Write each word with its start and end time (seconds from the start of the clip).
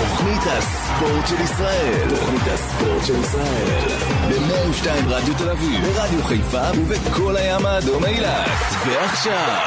תוכנית 0.00 0.42
הספורט 0.46 1.26
של 1.26 1.40
ישראל. 1.40 2.08
תוכנית 2.08 2.42
הספורט 2.46 3.06
של 3.06 3.20
ישראל. 3.20 3.88
ב-102 4.28 4.88
רדיו 5.08 5.34
תל 5.38 5.50
אביב, 5.50 5.80
ברדיו 5.84 6.24
חיפה 6.24 6.62
ובכל 6.76 7.36
הים 7.36 7.66
האדום 7.66 8.04
אילת. 8.04 8.48
ועכשיו, 8.86 9.58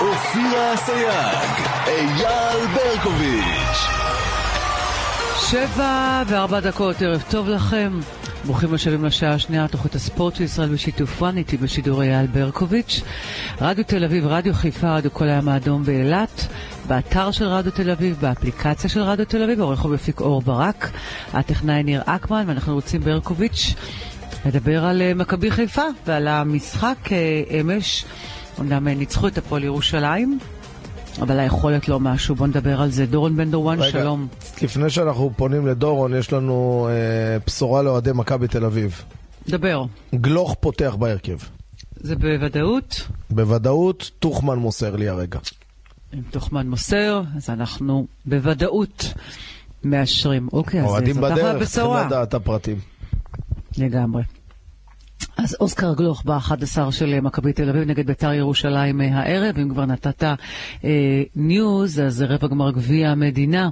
אופירה 0.00 0.74
אסייג, 0.74 1.68
אייל 1.86 2.66
ברקוביץ'. 2.74 3.88
שבע 5.50 6.22
וארבע 6.26 6.60
דקות, 6.60 7.02
ערב 7.02 7.22
טוב 7.30 7.48
לכם. 7.48 7.90
ברוכים 8.46 8.74
השבים 8.74 9.04
לשעה 9.04 9.34
השנייה, 9.34 9.68
תוכנית 9.68 9.94
הספורט 9.94 10.34
של 10.34 10.42
ישראל 10.42 10.68
בשיתוף 10.68 11.22
וואן, 11.22 11.36
איתי 11.36 11.56
בשידור 11.56 12.02
אייל 12.02 12.26
ברקוביץ'. 12.26 13.00
רדיו 13.60 13.84
תל 13.84 14.04
אביב, 14.04 14.26
רדיו 14.26 14.54
חיפה, 14.54 14.96
רדיו 14.96 15.12
כל 15.12 15.28
הים 15.28 15.48
האדום 15.48 15.84
באילת, 15.84 16.46
באתר 16.88 17.30
של 17.30 17.44
רדיו 17.44 17.72
תל 17.72 17.90
אביב, 17.90 18.16
באפליקציה 18.20 18.90
של 18.90 19.00
רדיו 19.00 19.26
תל 19.26 19.42
אביב, 19.42 19.60
עורך 19.60 19.84
ומפיק 19.84 20.20
אור 20.20 20.42
ברק, 20.42 20.90
הטכנאי 21.32 21.82
ניר 21.82 22.02
אקמן, 22.06 22.44
ואנחנו 22.46 22.74
רוצים 22.74 23.00
ברקוביץ' 23.00 23.74
לדבר 24.46 24.84
על 24.84 25.02
uh, 25.02 25.18
מכבי 25.18 25.50
חיפה 25.50 25.84
ועל 26.06 26.28
המשחק 26.28 26.96
uh, 27.04 27.10
אמש. 27.60 28.04
אמנם 28.60 28.88
uh, 28.88 28.90
ניצחו 28.90 29.28
את 29.28 29.38
הפועל 29.38 29.64
ירושלים, 29.64 30.38
אבל 31.22 31.38
היכולת 31.38 31.88
לא 31.88 32.00
משהו, 32.00 32.34
בוא 32.34 32.46
נדבר 32.46 32.80
על 32.80 32.90
זה. 32.90 33.06
דורון 33.06 33.36
בן 33.36 33.50
דורואן, 33.50 33.78
שלום. 33.90 34.26
לפני 34.62 34.90
שאנחנו 34.90 35.30
פונים 35.36 35.66
לדורון, 35.66 36.14
יש 36.14 36.32
לנו 36.32 36.88
אה, 36.90 37.38
בשורה 37.46 37.82
לאוהדי 37.82 38.10
מכבי 38.14 38.48
תל 38.48 38.64
אביב. 38.64 39.02
דבר. 39.48 39.84
גלוך 40.14 40.56
פותח 40.60 40.94
בהרכב. 40.98 41.36
זה 41.96 42.16
בוודאות? 42.16 43.08
בוודאות, 43.30 44.10
טוחמן 44.18 44.58
מוסר 44.58 44.96
לי 44.96 45.08
הרגע. 45.08 45.38
אם 46.14 46.22
טוחמן 46.30 46.68
מוסר, 46.68 47.22
אז 47.36 47.50
אנחנו 47.50 48.06
בוודאות 48.26 49.12
מאשרים. 49.84 50.48
אוקיי, 50.52 50.80
אז 50.80 50.86
אוהדים 50.86 51.14
זאת 51.14 51.24
אחלה 51.24 51.52
בדרך, 51.54 51.68
צריכים. 51.68 52.06
לדעת 52.06 52.34
הפרטים. 52.34 52.76
לגמרי. 53.78 54.22
אז 55.36 55.56
אוסקר 55.60 55.94
גלוך 55.94 56.22
ב-11 56.24 56.90
של 56.90 57.20
מכבי 57.20 57.52
תל 57.52 57.68
אביב 57.68 57.88
נגד 57.88 58.06
ביתר 58.06 58.32
ירושלים 58.32 59.00
אה, 59.00 59.06
הערב, 59.12 59.58
אם 59.58 59.68
כבר 59.68 59.84
נתת 59.86 60.22
אה, 60.24 60.34
news, 61.36 62.00
אז 62.00 62.22
רבע 62.22 62.48
גמר 62.48 62.70
גביע 62.70 63.08
המדינה, 63.08 63.68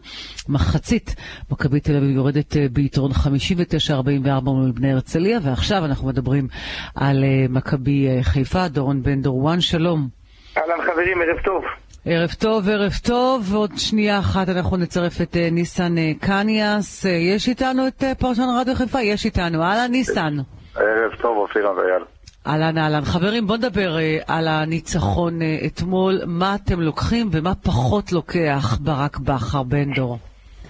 מחצית, 0.48 1.14
מכבי 1.50 1.80
תל 1.80 1.96
אביב 1.96 2.10
יורדת 2.10 2.56
אה, 2.56 2.66
ביתרון 2.72 3.10
59-44 3.10 4.40
מול 4.44 4.70
בני 4.70 4.92
הרצליה, 4.92 5.38
ועכשיו 5.42 5.84
אנחנו 5.84 6.08
מדברים 6.08 6.48
על 6.94 7.24
אה, 7.24 7.46
מכבי 7.48 8.08
אה, 8.08 8.22
חיפה, 8.22 8.68
דורון 8.68 9.02
בן 9.02 9.22
דורואן, 9.22 9.60
שלום. 9.60 10.08
אהלן 10.56 10.82
חברים, 10.86 11.18
ערב 11.22 11.42
טוב. 11.44 11.64
ערב 12.04 12.30
טוב, 12.38 12.68
ערב 12.68 12.92
טוב, 13.02 13.52
ועוד 13.52 13.70
שנייה 13.76 14.18
אחת 14.18 14.48
אנחנו 14.48 14.76
נצרף 14.76 15.20
את 15.20 15.36
אה, 15.36 15.48
ניסן 15.52 15.98
אה, 15.98 16.12
קניאס. 16.20 17.06
אה, 17.06 17.10
יש 17.10 17.48
איתנו 17.48 17.88
את 17.88 18.04
אה, 18.04 18.14
פרשן 18.14 18.46
רדיו 18.60 18.74
חיפה? 18.74 19.02
יש 19.02 19.24
איתנו. 19.24 19.62
אהלן 19.62 19.90
ניסן. 19.90 20.36
ערב 20.76 21.14
טוב, 21.20 21.36
אופירה 21.36 21.72
ואייל. 21.76 22.04
אהלן 22.46 22.78
אהלן. 22.78 23.00
חברים, 23.04 23.46
בואו 23.46 23.58
נדבר 23.58 23.98
אה, 23.98 24.18
על 24.28 24.48
הניצחון 24.48 25.42
אה, 25.42 25.46
אתמול. 25.66 26.14
מה 26.26 26.54
אתם 26.54 26.80
לוקחים 26.80 27.26
ומה 27.32 27.54
פחות 27.54 28.12
לוקח 28.12 28.78
ברק 28.80 29.18
בכר, 29.18 29.62
בן 29.62 29.92
דור? 29.94 30.18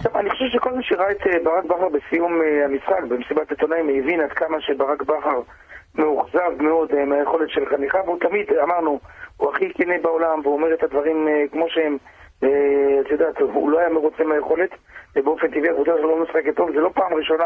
טוב, 0.03 0.17
אני 0.17 0.29
חושב 0.29 0.45
שכל 0.53 0.73
מי 0.73 0.83
שראה 0.83 1.11
את 1.11 1.27
אה, 1.27 1.43
ברק 1.43 1.65
בכר 1.65 1.89
בסיום 1.89 2.41
אה, 2.41 2.65
המשחק, 2.65 3.03
במסיבת 3.09 3.49
עיתונאים, 3.49 3.89
הבין 3.89 4.21
עד 4.21 4.31
כמה 4.31 4.57
שברק 4.61 5.01
בכר 5.01 5.41
מאוכזב 5.95 6.61
מאוד 6.61 6.91
אה, 6.91 7.05
מהיכולת 7.05 7.49
של 7.49 7.65
חניכה, 7.65 7.97
והוא 8.05 8.19
תמיד, 8.19 8.45
אמרנו, 8.63 8.99
הוא 9.37 9.51
הכי 9.51 9.73
כנה 9.73 9.93
בעולם, 10.01 10.39
והוא 10.43 10.53
אומר 10.53 10.73
את 10.73 10.83
הדברים 10.83 11.27
אה, 11.27 11.43
כמו 11.51 11.65
שהם. 11.69 11.97
אה, 12.43 12.99
את 13.01 13.11
יודעת, 13.11 13.39
הוא 13.39 13.69
לא 13.69 13.79
היה 13.79 13.89
מרוצה 13.89 14.23
מהיכולת, 14.23 14.69
ובאופן 15.15 15.47
טבעי 15.47 15.69
הקבוצה 15.69 15.91
שלו 15.97 16.17
לא 16.17 16.23
משחקת 16.23 16.55
טוב, 16.55 16.71
זה 16.71 16.79
לא 16.79 16.89
פעם 16.93 17.13
ראשונה 17.13 17.45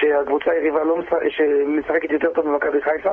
שהקבוצה 0.00 0.50
היריבה 0.50 0.84
לא 0.84 0.96
משחק, 0.96 1.16
שמשחקת 1.28 2.10
יותר 2.10 2.28
טוב 2.34 2.48
ממכבי 2.48 2.82
חיפה. 2.82 3.12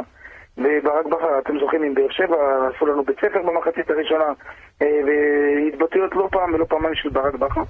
וברק 0.57 1.05
בכר, 1.05 1.39
אתם 1.39 1.59
זוכרים, 1.59 1.83
עם 1.83 1.93
באר 1.93 2.11
שבע, 2.11 2.35
עשו 2.75 2.85
לנו 2.85 3.03
בית 3.03 3.17
ספר 3.17 3.41
במחצית 3.41 3.89
הראשונה, 3.89 4.25
אה, 4.81 4.87
והתבטאויות 5.05 6.15
לא 6.15 6.27
פעם 6.31 6.53
ולא 6.53 6.65
פעמיים 6.65 6.95
של 6.95 7.09
ברק 7.09 7.35
בכר. 7.35 7.61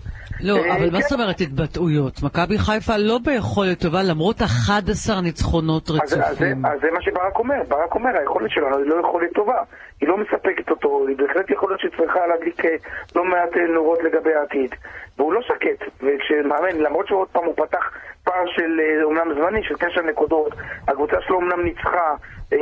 לא, 0.44 0.58
אה, 0.58 0.76
אבל 0.76 0.86
מה 0.92 0.98
כן. 0.98 1.02
זאת 1.02 1.20
אומרת 1.20 1.42
התבטאויות? 1.42 2.24
מכבי 2.24 2.58
חיפה 2.58 2.98
לא 2.98 3.20
ביכולת 3.26 3.82
טובה 3.82 4.04
למרות 4.04 4.42
11 4.42 5.22
ניצחונות 5.22 5.90
אז, 5.90 5.96
אז, 5.96 6.10
זה, 6.10 6.26
רצופים. 6.26 6.66
אז 6.66 6.80
זה 6.82 6.88
מה 6.92 7.02
שברק 7.02 7.40
אומר, 7.40 7.62
ברק 7.68 7.96
אומר, 7.96 8.10
היכולת 8.20 8.52
שלנו 8.52 8.78
היא 8.78 8.86
לא 8.86 8.96
יכולת 9.00 9.34
טובה, 9.34 9.60
היא 10.02 10.10
לא 10.10 10.18
מספקת 10.18 10.70
אותו, 10.70 11.06
היא 11.08 11.18
בהחלט 11.18 11.50
יכולת 11.50 11.80
שצריכה 11.80 12.28
להדליק 12.28 12.66
אה, 12.66 12.76
לא 13.16 13.24
מעט 13.24 13.58
נורות 13.74 14.00
לגבי 14.04 14.34
העתיד. 14.34 14.76
והוא 15.18 15.34
לא 15.34 15.42
שקט, 15.42 15.86
וכשמאמן, 16.04 16.78
למרות 16.78 17.08
שעוד 17.08 17.28
פעם 17.28 17.46
הוא 17.46 17.56
פתח 17.56 17.92
פער 18.36 18.46
של 18.56 18.72
אה, 18.80 19.04
אומנם 19.04 19.28
זמני, 19.36 19.64
של 19.64 19.76
תשע 19.76 20.02
נקודות, 20.02 20.54
הקבוצה 20.88 21.18
שלו 21.26 21.36
אומנם 21.36 21.62
ניצחה, 21.64 22.10
אה, 22.54 22.58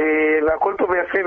והכל 0.47 0.73
טוב 0.78 0.89
ויפה, 0.89 1.19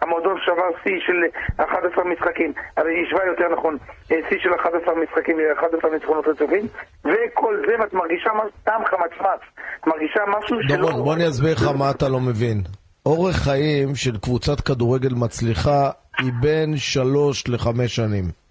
והמועדון 0.00 0.36
שבר 0.44 0.70
שיא 0.82 1.00
של 1.06 1.18
11 1.56 2.04
משחקים, 2.04 2.52
אבל 2.76 2.86
היא 2.86 3.06
השווה 3.06 3.26
יותר 3.26 3.48
נכון, 3.56 3.76
אה, 4.12 4.16
שיא 4.28 4.38
של 4.42 4.54
11 4.60 4.94
משחקים, 4.94 5.36
11 5.58 5.90
ניצחונות 5.90 6.26
רצופים, 6.28 6.66
וכל 7.04 7.62
זה, 7.66 7.72
ואת 7.80 7.92
מרגישה 7.92 8.30
טעם 8.64 8.82
חמצמץ, 8.84 9.42
את 9.80 9.86
מרגישה 9.86 10.20
משהו 10.38 10.56
שלא... 10.68 10.76
דורון, 10.76 11.04
בוא 11.04 11.14
אני 11.14 11.28
אסביר 11.28 11.52
לך 11.52 11.68
מה 11.78 11.90
אתה 11.90 12.08
לא 12.08 12.20
מבין. 12.20 12.58
אורך 13.06 13.36
חיים 13.36 13.94
של 13.94 14.16
קבוצת 14.18 14.60
כדורגל 14.60 15.14
מצליחה 15.14 15.90
היא 16.18 16.32
בין 16.40 16.76
שלוש 16.76 17.48
לחמש 17.48 17.96
שנים. 17.96 18.45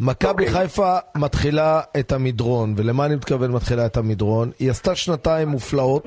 מכבי 0.00 0.46
אוקיי. 0.46 0.50
חיפה 0.50 0.96
מתחילה 1.16 1.80
את 1.98 2.12
המדרון, 2.12 2.74
ולמה 2.76 3.06
אני 3.06 3.16
מתכוון 3.16 3.52
מתחילה 3.52 3.86
את 3.86 3.96
המדרון? 3.96 4.50
היא 4.58 4.70
עשתה 4.70 4.94
שנתיים 4.94 5.48
מופלאות. 5.48 6.06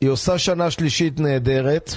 היא 0.00 0.10
עושה 0.10 0.38
שנה 0.38 0.70
שלישית 0.70 1.20
נהדרת, 1.20 1.94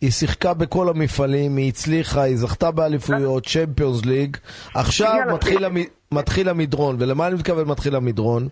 היא 0.00 0.10
שיחקה 0.10 0.54
בכל 0.54 0.88
המפעלים, 0.88 1.56
היא 1.56 1.68
הצליחה, 1.68 2.22
היא 2.22 2.36
זכתה 2.36 2.70
באליפויות, 2.70 3.46
צ'מפיונס 3.46 4.04
ליג, 4.04 4.36
עכשיו 4.74 5.16
מתחיל. 5.34 5.64
המ... 5.64 5.76
מתחיל 6.12 6.48
המדרון, 6.48 6.96
ולמה 6.98 7.26
אני 7.26 7.34
מתכוון 7.34 7.68
מתחיל 7.68 7.96
המדרון? 7.96 8.48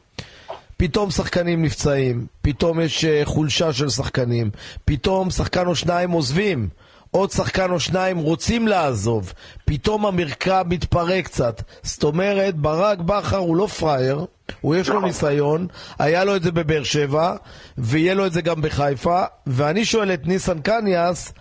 פתאום 0.77 1.11
שחקנים 1.11 1.63
נפצעים, 1.63 2.27
פתאום 2.43 2.81
יש 2.81 3.05
אה, 3.05 3.23
חולשה 3.25 3.73
של 3.73 3.89
שחקנים, 3.89 4.51
פתאום 4.85 5.31
שחקן 5.31 5.67
או 5.67 5.75
שניים 5.75 6.11
עוזבים, 6.11 6.69
עוד 7.11 7.31
שחקן 7.31 7.71
או 7.71 7.81
שניים 7.81 8.19
רוצים 8.19 8.69
לעזוב, 8.69 9.33
פתאום 9.65 10.07
המרקע 10.07 10.63
מתפרק 10.67 11.25
קצת. 11.25 11.63
זאת 11.83 12.05
אומרת, 12.05 12.55
ברק 12.55 12.99
בכר 12.99 13.37
הוא 13.37 13.57
לא 13.57 13.67
פראייר, 13.67 14.27
הוא 14.61 14.77
יש 14.77 14.89
לו 14.89 15.01
ניסיון, 15.01 15.67
היה 15.99 16.25
לו 16.25 16.37
את 16.37 16.43
זה 16.43 16.53
בבאר 16.53 16.83
שבע, 16.83 17.37
ויהיה 17.79 18.15
לו 18.15 18.27
את 18.27 18.33
זה 18.33 18.43
גם 18.43 18.61
בחיפה, 18.63 19.23
ואני 19.47 19.85
שואל 19.85 20.15
את 20.15 20.27
ניסן 20.27 20.61
קניאס, 20.61 21.33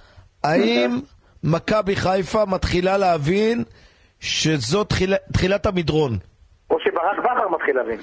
האם 0.43 0.99
מכבי 1.43 1.95
חיפה 1.95 2.45
מתחילה 2.45 2.97
להבין 2.97 3.63
שזו 4.19 4.83
תחילה, 4.83 5.17
תחילת 5.33 5.65
המדרון? 5.65 6.17
או 6.69 6.77
שברק 6.79 7.19
בכר 7.19 7.49
מתחיל 7.55 7.75
להבין. 7.75 7.99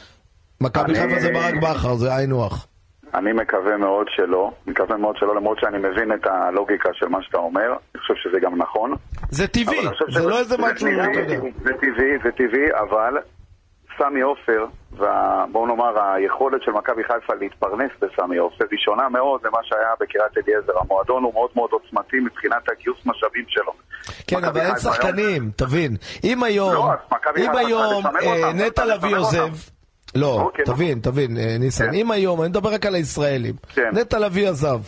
מכבי 0.61 0.95
חיפה 0.95 1.21
זה 1.21 1.33
ברק 1.33 1.55
בכר, 1.63 1.95
זה 1.95 2.15
היינו 2.15 2.47
הך. 2.47 2.67
אני 3.15 3.33
מקווה 3.33 3.77
מאוד 3.77 4.07
שלא, 4.11 4.51
מקווה 4.67 4.97
מאוד 4.97 5.17
שלא, 5.17 5.37
למרות 5.37 5.59
שאני 5.61 5.79
מבין 5.79 6.13
את 6.13 6.27
הלוגיקה 6.27 6.89
של 6.93 7.09
מה 7.09 7.19
שאתה 7.23 7.39
אומר, 7.39 7.67
אני 7.67 8.01
חושב 8.01 8.15
שזה 8.17 8.41
גם 8.41 8.57
נכון. 8.63 8.95
זה 9.31 9.49
טבעי, 9.49 9.83
זה 9.83 9.91
שזה- 10.11 10.29
לא 10.29 10.39
איזה 10.39 10.57
משהו, 10.59 10.87
זה 10.87 10.91
יודע. 10.91 11.41
זה 11.65 11.73
טבעי, 11.81 12.19
זה 12.25 12.31
טבעי, 12.37 12.67
אבל 12.89 13.15
סמי 13.99 14.21
עופר, 14.21 14.65
ובואו 14.93 15.67
נאמר 15.67 16.03
היכולת 16.03 16.63
של 16.63 16.71
מכבי 16.71 17.03
חיפה 17.05 17.35
להתפרנס 17.41 17.91
בסמי 18.01 18.37
עופר 18.37 18.65
היא 18.71 18.79
שונה 18.79 19.09
מאוד 19.09 19.41
למה 19.47 19.59
שהיה 19.63 19.89
בקריית 20.01 20.49
אליעזר. 20.49 20.73
המועדון 20.81 21.23
הוא 21.25 21.33
מאוד 21.35 21.51
מאוד 21.55 21.71
עוצמתי 21.73 22.17
מבחינת 22.21 22.69
הגיוס 22.73 22.99
משאבים 23.07 23.45
שלו. 23.49 23.73
כן, 24.27 24.45
אבל 24.45 24.61
אין 24.61 24.75
חיפה 24.75 24.89
היום- 24.89 24.95
שחקנים, 24.95 25.51
תבין. 25.57 25.97
אם 26.25 26.43
היום, 26.45 26.75
לא, 26.75 26.93
אם 27.37 27.57
היום 27.57 28.07
אה, 28.07 28.53
נטע 28.53 28.85
לביא 28.85 29.17
עוזב. 29.17 29.49
לא, 30.15 30.41
אוקיי, 30.41 30.65
תבין, 30.65 30.99
תבין, 31.01 31.37
אה, 31.39 31.57
ניסן, 31.59 31.87
כן. 31.87 31.95
אם 31.95 32.11
היום, 32.11 32.41
אני 32.41 32.49
מדבר 32.49 32.75
רק 32.75 32.87
על 32.87 32.95
הישראלים, 32.95 33.55
כן. 33.75 33.91
נטע 33.93 34.19
לביא 34.19 34.49
עזב, 34.49 34.81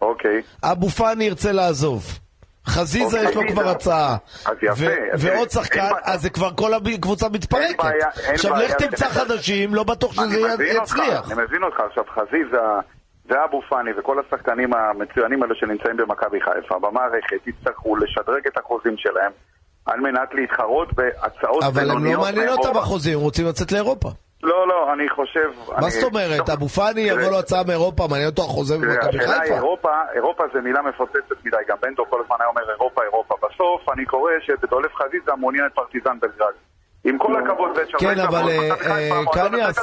אוקיי. 0.00 0.42
אבו 0.62 0.88
פאני 0.88 1.24
ירצה 1.24 1.52
לעזוב. 1.52 2.18
חזיזה 2.66 3.16
אוקיי, 3.16 3.30
יש 3.30 3.36
לו. 3.36 3.42
כבר 3.48 3.68
הצעה. 3.68 4.16
אז 4.46 4.56
יפה, 4.62 4.86
ועוד 5.18 5.50
שחקן. 5.50 5.90
אז 6.04 6.22
זה 6.22 6.30
כבר 6.30 6.50
כל 6.56 6.74
הקבוצה 6.74 7.28
מתפרקת. 7.28 7.84
בעיה, 7.84 8.06
אין 8.24 8.34
עכשיו. 8.34 8.56
לך 8.56 8.72
תמצא 8.72 9.08
חדשים, 9.08 9.74
לא 9.74 9.84
בטוח 9.84 10.12
שזה 10.12 10.64
יצליח. 10.64 11.32
אני 11.32 11.42
מבין 11.42 11.62
אותך. 11.62 11.80
עכשיו, 11.80 12.04
חזיזה 12.14 12.58
ואבו 13.26 13.62
פאני 13.68 13.90
וכל 13.98 14.16
השחקנים 14.18 14.74
המצוינים 14.74 15.42
האלה 15.42 15.54
שנמצאים 15.54 15.96
במכבי 15.96 16.38
חיפה, 16.40 16.78
במערכת, 16.78 17.46
יצטרכו 17.46 17.96
לשדרג 17.96 18.46
את 18.46 18.58
החוזים 18.58 18.94
שלהם 18.96 19.32
על 19.86 20.00
מנת 20.00 20.28
להתחרות 20.34 20.92
בהצעות 20.94 21.64
אבל 21.64 21.90
הם 21.90 22.04
לא 22.04 22.20
מעניין 22.20 22.48
אותם. 22.48 22.76
החוזים, 22.76 23.14
הם 23.14 23.20
רוצים 23.20 23.46
לצאת 23.46 23.72
לאירופה. 23.72 24.08
לא, 24.42 24.68
לא, 24.68 24.92
אני 24.92 25.08
חושב... 25.08 25.48
מה 25.68 25.78
אני- 25.78 25.90
זאת 25.90 26.02
אומרת? 26.04 26.36
טוב, 26.46 26.50
אבו 26.50 26.68
פאני 26.68 27.00
יבוא 27.00 27.30
לו 27.30 27.38
הצעה 27.38 27.64
מאירופה, 27.64 28.06
מעניין 28.10 28.28
אותו 28.28 28.42
החוזה 28.42 28.78
במכבי 28.78 29.18
השאלה 29.18 29.40
חיפה? 29.40 29.54
אירופה, 29.54 29.88
אירופה 30.14 30.44
זה 30.54 30.60
מילה 30.60 30.82
מפוצצת 30.82 31.44
מדי, 31.44 31.56
גם 31.68 31.76
בנדו 31.82 32.04
כל 32.10 32.20
הזמן 32.24 32.36
היה 32.40 32.48
אומר 32.48 32.62
אירופה, 32.70 33.02
אירופה. 33.02 33.34
בסוף 33.42 33.88
אני 33.94 34.04
קורא 34.04 34.30
שדולף 34.46 34.92
חזיזה 34.94 35.32
מעוניין 35.40 35.64
את 35.66 35.72
פרטיזן 35.74 36.18
בלגרד. 36.20 36.52
עם 37.04 37.18
כל 37.18 37.32
הכבוד, 37.44 37.70
זה 37.74 37.82
שווה 37.90 38.14
כן, 38.14 38.20
אבל, 38.20 38.48
אה, 38.48 38.70
אה, 38.90 39.20
קניאס. 39.32 39.78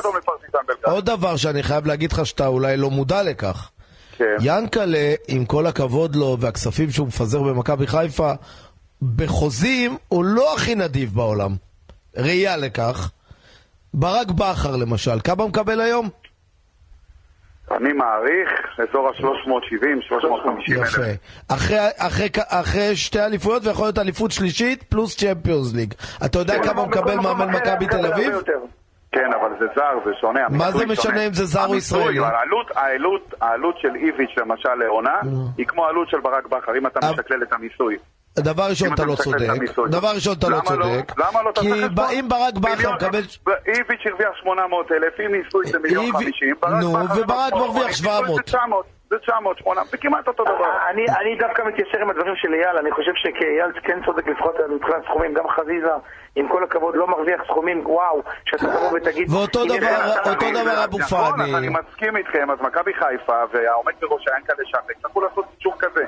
עוד 0.83 1.05
דבר 1.05 1.35
שאני 1.35 1.63
חייב 1.63 1.85
להגיד 1.87 2.11
לך 2.11 2.25
שאתה 2.25 2.47
אולי 2.47 2.77
לא 2.77 2.89
מודע 2.89 3.23
לכך. 3.23 3.69
כן. 4.17 4.35
ינקלה, 4.41 5.13
עם 5.27 5.45
כל 5.45 5.65
הכבוד 5.65 6.15
לו 6.15 6.37
והכספים 6.39 6.89
שהוא 6.91 7.07
מפזר 7.07 7.41
במכבי 7.41 7.87
חיפה, 7.87 8.31
בחוזים 9.15 9.97
הוא 10.07 10.25
לא 10.25 10.53
הכי 10.55 10.75
נדיב 10.75 11.15
בעולם. 11.15 11.51
ראייה 12.17 12.57
לכך. 12.57 13.11
ברק 13.97 14.31
בכר 14.31 14.75
למשל, 14.75 15.19
כמה 15.23 15.47
מקבל 15.47 15.81
היום? 15.81 16.09
אני 17.71 17.93
מעריך 17.93 18.49
אזור 18.89 19.07
ה-370, 19.07 20.07
350 20.07 20.77
אלף. 20.79 20.87
יפה. 20.93 21.01
אחרי, 21.55 21.77
אחרי, 21.97 22.27
אחרי 22.49 22.95
שתי 22.95 23.19
אליפויות 23.21 23.65
ויכול 23.65 23.85
להיות 23.85 23.97
אליפות 23.99 24.31
שלישית 24.31 24.83
פלוס 24.83 25.17
צ'מפיונס 25.17 25.73
ליג. 25.75 25.93
אתה 26.25 26.39
יודע 26.39 26.63
כמה 26.63 26.81
הוא 26.81 26.87
מקבל 26.87 27.15
מאמן 27.15 27.49
מכבי 27.49 27.87
תל 27.87 28.05
אביב? 28.05 28.33
כן, 29.11 29.29
אבל 29.41 29.49
זה 29.59 29.65
זר, 29.75 29.99
זה 30.05 30.11
שונה. 30.21 30.39
מה 30.49 30.71
זה 30.71 30.85
משנה 30.85 30.95
שונה. 31.03 31.27
אם 31.27 31.33
זה 31.33 31.45
זר 31.45 31.65
או 31.65 31.75
ישראלי? 31.75 32.19
העלות, 32.19 32.67
העלות, 32.75 33.33
העלות 33.41 33.75
של 33.81 33.95
איביץ' 33.95 34.31
למשל 34.37 34.73
לעונה, 34.73 35.15
היא 35.57 35.65
כמו 35.65 35.85
העלות 35.85 36.09
של 36.09 36.19
ברק 36.19 36.47
בכר, 36.47 36.77
אם 36.77 36.87
אתה 36.87 36.99
אבל- 36.99 37.11
משקלל 37.11 37.43
את 37.43 37.53
המיסוי. 37.53 37.97
דבר 38.39 38.63
ראשון 38.69 38.93
אתה 38.93 39.05
לא 39.05 39.15
צודק. 39.15 39.47
דבר 39.89 40.07
ראשון 40.15 40.33
אתה 40.39 40.49
לא 40.49 40.59
צודק, 40.65 40.79
לא? 40.79 41.51
כי. 41.55 41.71
אם 42.19 42.29
ברק 42.29 42.53
בכר 42.53 42.75
מיליון- 42.75 42.95
מקבל... 42.95 43.21
איביץ' 43.67 44.01
הרוויח 44.05 44.29
800 44.35 44.91
אלף, 44.91 45.19
אם 45.25 45.31
מיסוי 45.31 45.65
זה 45.67 45.79
מיליון 45.79 46.05
איבי- 46.05 46.25
50, 46.25 46.55
נו, 46.81 46.93
וברק 47.17 47.53
מרוויח 47.53 47.91
700. 47.91 48.35
זה 48.35 48.41
900, 48.43 48.85
זה 49.09 49.15
900, 49.19 49.57
800, 49.57 49.87
זה 49.91 49.97
כמעט 49.97 50.27
אותו 50.27 50.43
דבר. 50.43 50.71
אני, 50.91 51.05
אני 51.21 51.35
דווקא 51.39 51.61
מתיישר 51.67 51.97
עם 52.01 52.09
הדברים 52.09 52.35
של 52.35 52.53
אייל, 52.53 52.77
אני 52.77 52.91
חושב 52.91 53.11
שאייל 53.15 53.71
כן 53.83 53.99
צודק 54.05 54.27
לפחות 54.27 54.55
מבחינת 54.75 55.03
סכומים, 55.09 55.33
גם 55.33 55.43
חזיזה, 55.49 55.91
עם 56.35 56.47
כל 56.49 56.63
הכבוד, 56.63 56.95
לא 56.95 57.07
מרוויח 57.07 57.41
סכומים, 57.47 57.81
וואו, 57.85 58.21
שאתה 58.45 58.65
תבוא 58.67 58.91
ותגיד... 58.97 59.29
ואותו 59.33 59.65
דבר- 59.65 60.83
אבו 60.83 60.97
נכון, 60.99 61.31
פאני. 61.37 61.49
אז 61.49 61.55
אני 61.55 61.67
מסכים 61.69 62.17
איתכם, 62.17 62.51
אז 62.51 62.57
מכבי 62.61 62.91
חיפה 62.93 63.39
והעומד 63.53 63.93
בראש 64.01 64.23
ינקלה 64.37 64.65
שחר 64.65 64.91
יצטרכו 64.97 65.21
לעשות 65.21 65.45
אישור 65.57 65.73
כזה. 65.79 66.05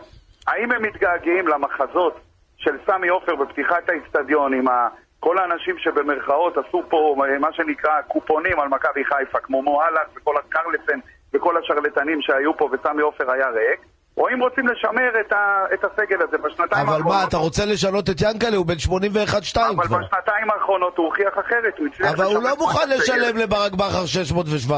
האם 0.48 0.72
הם 0.72 0.82
מתגעגעים 0.82 1.48
למחזות 1.48 2.20
של 2.58 2.78
סמי 2.86 3.08
עופר 3.08 3.36
בפתיחת 3.36 3.90
האיצטדיון 3.90 4.54
עם 4.54 4.68
ה... 4.68 4.88
כל 5.20 5.38
האנשים 5.38 5.78
שבמרכאות 5.78 6.58
עשו 6.58 6.84
פה 6.90 7.16
מה 7.40 7.54
שנקרא 7.54 8.02
קופונים 8.02 8.60
על 8.60 8.68
מכבי 8.68 9.06
חיפה, 9.06 9.40
כמו 9.40 9.62
מוהלך 9.62 10.08
וכל 10.16 10.38
הקרלסן 10.38 11.00
וכל 11.34 11.58
השרלטנים 11.58 12.22
שהיו 12.22 12.58
פה 12.58 12.70
וסמי 12.72 13.02
עופר 13.02 13.32
היה 13.32 13.50
ריק, 13.50 13.80
או 14.18 14.30
אם 14.30 14.40
רוצים 14.40 14.68
לשמר 14.68 15.22
את, 15.22 15.32
ה... 15.32 15.66
את 15.74 15.84
הסגל 15.84 16.22
הזה 16.22 16.38
בשנתיים 16.38 16.88
אבל 16.88 17.02
מה, 17.02 17.24
אתה 17.24 17.38
רוצה 17.38 17.66
לשנות 17.66 18.10
את 18.10 18.22
ינקלה? 18.22 18.58
הוא 18.58 18.66
בן 18.66 18.74
81-2 18.74 19.60
אבל 19.60 19.86
כבר. 19.86 19.98
בשנתיים 19.98 20.52
האחרונות 20.52 20.98
הוא 20.98 21.06
הוכיח 21.06 21.34
אחרת, 21.40 21.78
הוא 21.78 21.88
הצליח 21.88 22.14
אבל 22.14 22.26
הוא 22.26 22.44
לא 22.44 22.58
מוכן. 22.58 22.90
לשלם 22.90 23.38
לברק 23.38 23.74
בכר 23.74 24.06
600 24.06 24.46
ו-700. 24.50 24.72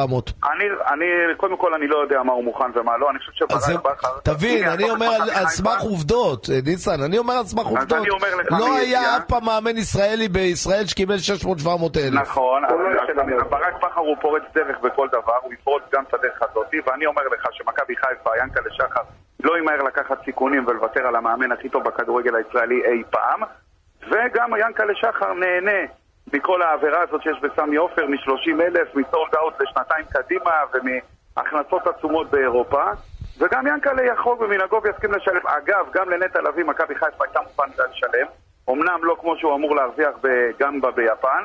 אני, 0.53 0.65
אני, 0.93 1.05
קודם 1.37 1.57
כל 1.57 1.73
אני 1.73 1.87
לא 1.87 1.97
יודע 1.97 2.23
מה 2.23 2.33
הוא 2.33 2.43
מוכן 2.43 2.71
ומה 2.75 2.97
לא, 2.97 3.09
אני 3.09 3.19
חושב 3.19 3.31
שברק 3.33 3.83
בכר... 3.83 4.19
תבין, 4.23 4.69
אני 4.69 4.89
אומר 4.89 5.07
על-. 5.07 5.47
סמך 5.47 5.81
עובדות, 5.81 6.49
אה, 6.49 6.59
ניסן, 6.65 7.01
אני 7.05 7.17
אומר 7.17 7.33
על 7.33 7.43
סמך 7.43 7.65
עובדות. 7.65 8.07
לא. 8.49 8.75
היה 8.77 9.17
אף 9.17 9.25
פעם 9.27 9.45
מאמן 9.45 9.77
ישראלי 9.77 10.27
בישראל 10.27 10.85
שקיבל 10.85 11.15
600-700 11.15 11.47
אלף. 11.97 12.13
נכון. 12.13 12.63
ברק 13.49 13.75
בכר 13.83 13.99
הוא 13.99 14.15
פורץ 14.21 14.43
דרך 14.55 14.79
בכל 14.83 15.07
דבר, 15.11 15.37
הוא 15.41 15.53
יפרוץ 15.53 15.83
גם 15.93 16.03
את 16.07 16.13
הדרך 16.13 16.41
הזאת, 16.41 16.67
ואני 16.87 17.05
אומר 17.05 17.21
לך 17.33 17.47
שמכבי 17.51 17.95
חיפה, 17.95 18.29
ינקלה 18.43 18.69
שחר, 18.71 19.01
לא 19.43 19.57
ימהר 19.57 19.83
לקחת 19.83 20.25
סיכונים 20.25 20.67
ולוותר 20.67 21.07
על 21.07 21.15
המאמן 21.15 21.51
הכי 21.51 21.69
טוב 21.69 21.83
בכדורגל 21.83 22.35
הישראלי 22.35 22.85
אי 22.85 23.03
פעם, 23.09 23.41
וגם 24.11 24.53
ינקלה 24.57 24.95
שחר 24.95 25.33
נהנה 25.33 25.79
מכל 26.33 26.61
העבירה 26.61 27.01
הזאת 27.01 27.21
שיש 27.21 27.39
בסמי 27.41 27.75
עופר, 27.75 28.07
מ-30 28.07 28.61
אלף, 28.61 28.95
מסולד 28.95 29.35
אאוט 29.35 29.61
לשנתיים 29.61 30.05
קדימה 30.05 30.51
ומהכנסות 30.73 31.87
עצומות 31.87 32.29
באירופה. 32.29 32.83
וגם 33.39 33.67
ינקלה 33.67 34.03
יחרוג 34.03 34.39
במנהגו 34.39 34.81
ויסכים 34.83 35.11
לשלם. 35.11 35.47
אגב, 35.47 35.85
גם 35.93 36.09
לנטע 36.09 36.41
לביא 36.41 36.63
מכבי 36.65 36.95
חיפה 36.95 37.23
הייתה 37.23 37.39
מוכן 37.41 37.71
לשלם. 37.91 38.27
אמנם 38.69 38.99
לא 39.03 39.17
כמו 39.21 39.37
שהוא 39.37 39.55
אמור 39.55 39.75
להרוויח 39.75 40.11
ב- 40.21 40.51
גם 40.59 40.81
ב- 40.81 40.87
ביפן, 40.87 41.43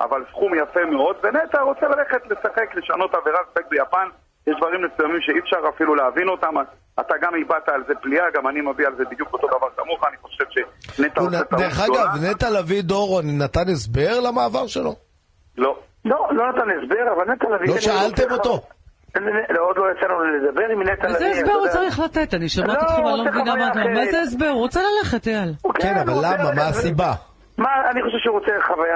אבל 0.00 0.24
סכום 0.30 0.54
יפה 0.54 0.84
מאוד, 0.84 1.16
ונטע 1.22 1.60
רוצה 1.60 1.88
ללכת 1.88 2.26
לשחק, 2.26 2.74
לשנות 2.74 3.14
עבירה, 3.14 3.38
לשחק 3.42 3.68
ביפן. 3.68 4.08
יש 4.46 4.54
דברים 4.56 4.80
מסוימים 4.84 5.20
שאי 5.20 5.38
אפשר 5.38 5.56
אפילו 5.74 5.94
להבין 5.94 6.28
אותם. 6.28 6.54
אתה 7.00 7.14
גם 7.22 7.32
הבעת 7.40 7.68
על 7.68 7.82
זה 7.88 7.94
פליאה, 8.02 8.24
גם 8.34 8.48
אני 8.48 8.60
מביע 8.60 8.86
על 8.86 8.94
זה 8.96 9.04
בדיוק 9.10 9.32
אותו 9.32 9.46
דבר 9.46 9.68
כמוך, 9.76 10.00
אני 10.08 10.16
חושב 10.22 10.44
שנטע 10.50 11.20
עושה 11.20 11.44
טעות 11.44 11.60
דרך 11.60 11.80
גדולה. 11.84 12.02
אגב, 12.02 12.24
נטע 12.30 12.50
לביא 12.50 12.82
דורון 12.82 13.24
נתן 13.42 13.68
הסבר 13.72 14.20
למעבר 14.20 14.66
שלו? 14.66 14.94
לא. 15.58 15.78
לא, 16.04 16.28
לא 16.30 16.48
נתן 16.48 16.68
הסבר, 16.70 17.12
אבל 17.16 17.32
נטע 17.32 17.48
לביא... 17.54 17.74
לא 17.74 17.80
שאלתם 17.80 18.32
אותו? 18.32 18.60
לא, 19.50 19.60
עוד 19.68 19.76
לא 19.76 19.84
יצא 19.92 20.06
לנו 20.06 20.24
לדבר 20.24 20.64
עם 20.72 20.82
נטע 20.82 21.06
לביא. 21.08 21.26
איזה 21.26 21.30
הסבר 21.30 21.52
הוא. 21.52 21.68
צריך 21.68 22.00
לתת? 22.00 22.34
אני 22.34 22.48
שומעת 22.48 22.68
לא, 22.68 22.82
אתכם, 22.82 23.06
אני 23.06 23.18
לא 23.18 23.24
מבינה 23.24 23.54
מה 23.54 23.68
אתה 23.68 23.80
אומר. 23.80 23.92
אחרת. 23.92 24.06
איזה 24.06 24.20
הסבר? 24.22 24.48
הוא 24.48 24.60
רוצה 24.60 24.80
ללכת, 24.80 25.26
אייל. 25.28 25.52
הוא 25.62 25.72
כן, 25.72 25.94
אבל 25.98 26.12
למה? 26.22 26.54
מה 26.56 26.68
הסיבה? 26.68 27.12
מה, 27.58 27.68
אני 27.90 28.02
חושב 28.02 28.18
שהוא 28.18 28.38
רוצה 28.38 28.52
חוויה 28.66 28.94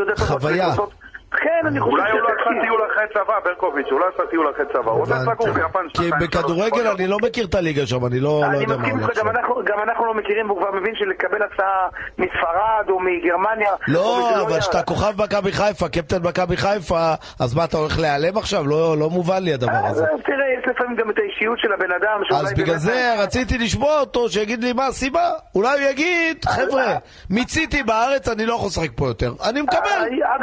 יודע... 0.00 0.14
חוויה. 0.16 0.66
לעשות- 1.44 1.62
כן, 1.62 1.66
אני 1.66 1.80
חושב 1.80 1.92
אולי 1.92 2.10
הוא 2.12 2.20
לא 2.20 2.28
עשה. 2.28 2.60
טיול 2.62 2.80
אחרי 2.92 3.04
צבא, 3.14 3.34
ברקוביץ', 3.44 3.86
הוא 3.90 4.00
לא 4.00 4.06
עשה 4.14 4.22
טיול 4.30 4.50
אחרי 4.54 4.64
צבא, 4.72 4.90
הוא 4.90 5.00
רוצה 5.00 5.14
לגור. 5.32 5.46
ביפן 5.48 5.86
כי 5.94 6.10
בכדורגל. 6.20 6.86
אני 6.88 7.06
לא 7.06 7.18
מכיר 7.22 7.44
את 7.46 7.54
הליגה 7.54 7.86
שם, 7.86 8.06
אני 8.06 8.20
לא 8.20 8.40
לא 8.52 8.58
יודע 8.58 8.76
מה 8.76 8.82
מסכים 8.82 8.96
הולך 8.98 9.08
איתך, 9.10 9.18
גם 9.18 9.24
שם. 9.24 9.36
אנחנו- 9.38 9.54
גם 9.64 9.78
אנחנו 9.82 10.06
לא 10.06 10.14
מכירים, 10.14 10.50
והוא 10.50 10.58
כבר 10.60 10.70
מבין 10.72 10.94
שלקבל 10.94 11.42
הצעה 11.42 11.88
מספרד 12.18 12.84
או 12.90 13.00
מגרמניה... 13.00 13.70
לא, 13.88 14.18
מגרמניה- 14.18 14.42
אבל 14.46 14.60
כשאתה 14.60 14.82
כוכב 14.82 15.22
מכבי 15.22 15.52
חיפה, 15.52 15.88
קפטן 15.88 16.22
מכבי 16.22 16.56
חיפה, 16.56 17.12
אז 17.40 17.54
מה, 17.54 17.64
אתה 17.64 17.76
הולך 17.76 17.98
להיעלם 18.00 18.36
עכשיו? 18.38 18.66
לא 18.66 18.96
לא 18.98 19.10
מובן 19.10 19.42
לי 19.42 19.54
הדבר 19.54 19.86
הזה. 19.90 20.04
אז 20.04 20.20
תראה, 20.24 20.46
יש 20.58 20.64
לפעמים 20.70 20.96
גם 20.96 21.10
את 21.10 21.18
האישיות 21.18 21.58
של 21.58 21.72
הבן 21.72 21.92
אדם, 21.92 22.20
אז 22.40 22.52
בגלל 22.52 22.76
זה 22.76 23.14
רציתי 23.18 23.58
לשמוע 23.58 24.00
אותו, 24.00 24.28
שיגיד 24.28 24.64
לי 24.64 24.72
מה 24.72 24.86
הסיבה. 24.86 25.30
אולי 25.54 25.80
הוא 25.82 25.90
יגיד, 25.90 26.44
חבר'ה, 26.44 26.94
מיציתי 27.30 27.82
בארץ, 27.82 28.28
אני 28.28 28.46
לא 28.46 28.54
יכול 28.54 28.66
לשחק 28.66 28.90
פה 28.96 29.06
יותר. 29.06 29.32
אני 29.50 29.62
מקבל. 29.62 29.78
אה, 30.22 30.36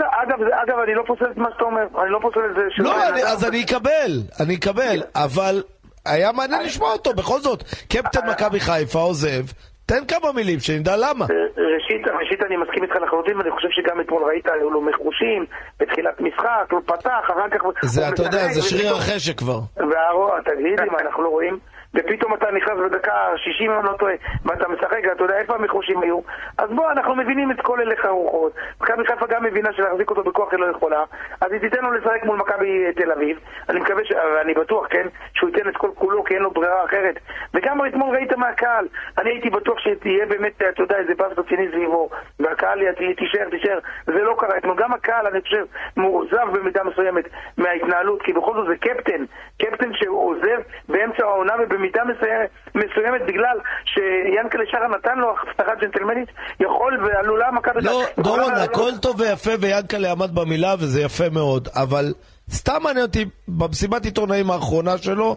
אגב, 0.63 0.79
אני 0.89 0.97
לא 0.97 1.03
פוסל 1.07 1.31
את 1.31 1.37
מה 1.37 1.49
שאתה 1.53 1.63
אומר, 1.63 1.81
אני 2.03 2.11
לא 2.11 2.19
פוסל 2.21 2.39
את 2.49 2.55
זה 2.55 2.61
של... 2.69 2.83
לא, 2.83 3.09
אני-. 3.09 3.23
אז 3.23 3.49
אני 3.49 3.63
אקבל, 3.63 4.11
אני 4.39 4.55
אקבל, 4.55 5.01
אבל 5.15 5.63
היה 6.05 6.31
מעניין 6.31 6.63
לשמוע 6.63 6.91
אותו, 6.91 7.13
בכל 7.13 7.39
זאת. 7.39 7.63
קפטן 7.89 8.29
מכבי 8.29 8.59
חיפה 8.59 8.99
עוזב, 8.99 9.43
תן 9.85 10.05
כמה 10.07 10.31
מילים, 10.31 10.59
שנדע 10.59 10.95
למה. 10.97 11.25
ראשית, 11.57 12.07
ראשית 12.21 12.43
אני 12.43 12.57
מסכים 12.57 12.83
איתך 12.83 12.95
לחלוטין, 12.95 13.37
ואני 13.37 13.51
חושב 13.51 13.67
שגם 13.71 14.01
אתמול 14.01 14.23
ראית, 14.23 14.45
היו 14.47 14.69
לו 14.69 14.81
מחושים, 14.81 15.45
בתחילת 15.79 16.21
משחק, 16.21 16.71
הוא 16.71 16.81
פתח, 16.85 17.19
אחר 17.25 17.49
כך... 17.51 17.61
זה, 17.81 18.09
אתה 18.09 18.23
יודע, 18.23 18.47
זה 18.47 18.61
שריר 18.61 18.95
החשק 18.95 19.37
כבר. 19.37 19.59
והרוע, 19.77 20.41
תגיד 20.41 20.79
לי, 20.79 20.89
מה 20.91 20.97
אנחנו 21.01 21.23
לא 21.23 21.29
רואים? 21.29 21.59
ופתאום 21.93 22.33
אתה 22.33 22.51
נכנס 22.51 22.77
בדקה 22.85 23.13
60 23.35 23.71
אם 23.71 23.79
אני 23.79 23.85
לא 23.85 23.93
טועה, 23.99 24.13
ואתה 24.45 24.67
משחק, 24.67 24.99
אתה 25.11 25.23
יודע 25.23 25.37
איפה 25.37 25.55
המחושים 25.55 26.01
היו. 26.01 26.19
אז 26.57 26.69
בוא, 26.69 26.91
אנחנו 26.91 27.15
מבינים 27.15 27.51
את 27.51 27.61
כל 27.61 27.81
הלך 27.81 28.05
הרוחות. 28.05 28.53
מכבי 28.81 29.05
חיפה 29.07 29.25
גם 29.27 29.43
מבינה 29.43 29.73
שלהחזיק 29.73 30.09
אותו 30.09 30.23
בכוח 30.23 30.51
היא 30.51 30.59
לא 30.59 30.65
יכולה, 30.65 31.03
אז 31.41 31.51
היא 31.51 31.59
תיתן 31.59 31.81
לו 31.81 31.91
לשחק 31.91 32.23
מול 32.23 32.37
מכבי 32.37 32.93
תל 32.95 33.11
אביב. 33.11 33.39
אני 33.69 33.79
מקווה, 33.79 34.05
ש... 34.05 34.11
ואני 34.35 34.53
בטוח, 34.53 34.87
כן, 34.89 35.07
שהוא 35.33 35.49
ייתן 35.49 35.69
את 35.69 35.77
כל 35.77 35.89
כולו, 35.95 36.23
כי 36.23 36.33
אין 36.33 36.43
לו 36.43 36.51
ברירה 36.51 36.85
אחרת. 36.85 37.19
וגם 37.53 37.85
אתמול 37.85 38.15
ראית 38.15 38.33
מהקהל, 38.33 38.87
אני 39.17 39.29
הייתי 39.29 39.49
בטוח 39.49 39.79
שתהיה 39.79 40.25
באמת, 40.25 40.61
אתה 40.61 40.83
יודע, 40.83 40.97
איזה 40.97 41.15
באז 41.15 41.31
רציני 41.37 41.67
סביבו, 41.71 42.09
והקהל 42.39 42.79
תישאר, 43.17 43.49
תישאר. 43.49 43.79
זה 44.05 44.23
לא 44.23 44.35
קרה 44.39 44.57
אתמול. 44.57 44.75
גם 44.77 44.93
הקהל, 44.93 45.27
אני 45.27 45.41
חושב, 45.41 45.65
מאוכזב 45.97 46.47
במידה 46.53 46.83
מסוימת 46.83 47.25
מההתנהלות, 47.57 48.21
כי 48.21 48.33
בכל 48.33 48.53
זאת 48.53 48.67
זה 48.67 48.75
קפטן, 48.75 49.25
קפטן 49.61 49.93
שהוא 49.93 50.29
עוזב 50.29 50.61
באמצע 50.89 51.23
העונה 51.23 51.53
ובמידה 51.89 52.13
מסוימת, 52.13 52.49
מסוימת 52.75 53.21
בגלל 53.27 53.57
שיאנקלה 53.85 54.63
שחר 54.71 54.97
נתן 54.97 55.17
לו 55.17 55.33
הבטחה 55.49 55.75
ג'נטלמנית, 55.75 56.29
יכול 56.59 57.07
ועלולה 57.07 57.51
מכבי... 57.51 57.81
לא, 57.81 58.03
דורון, 58.19 58.53
הכל 58.53 58.91
טוב 59.01 59.19
ויפה, 59.19 59.51
ויענקלה 59.59 60.11
עמד 60.11 60.35
במילה, 60.35 60.75
וזה 60.79 61.01
יפה 61.01 61.29
מאוד, 61.29 61.67
אבל 61.75 62.13
סתם 62.51 62.79
מעניין 62.83 63.05
אותי, 63.05 63.25
במסיבת 63.47 64.05
עיתונאים 64.05 64.51
האחרונה 64.51 64.97
שלו, 64.97 65.35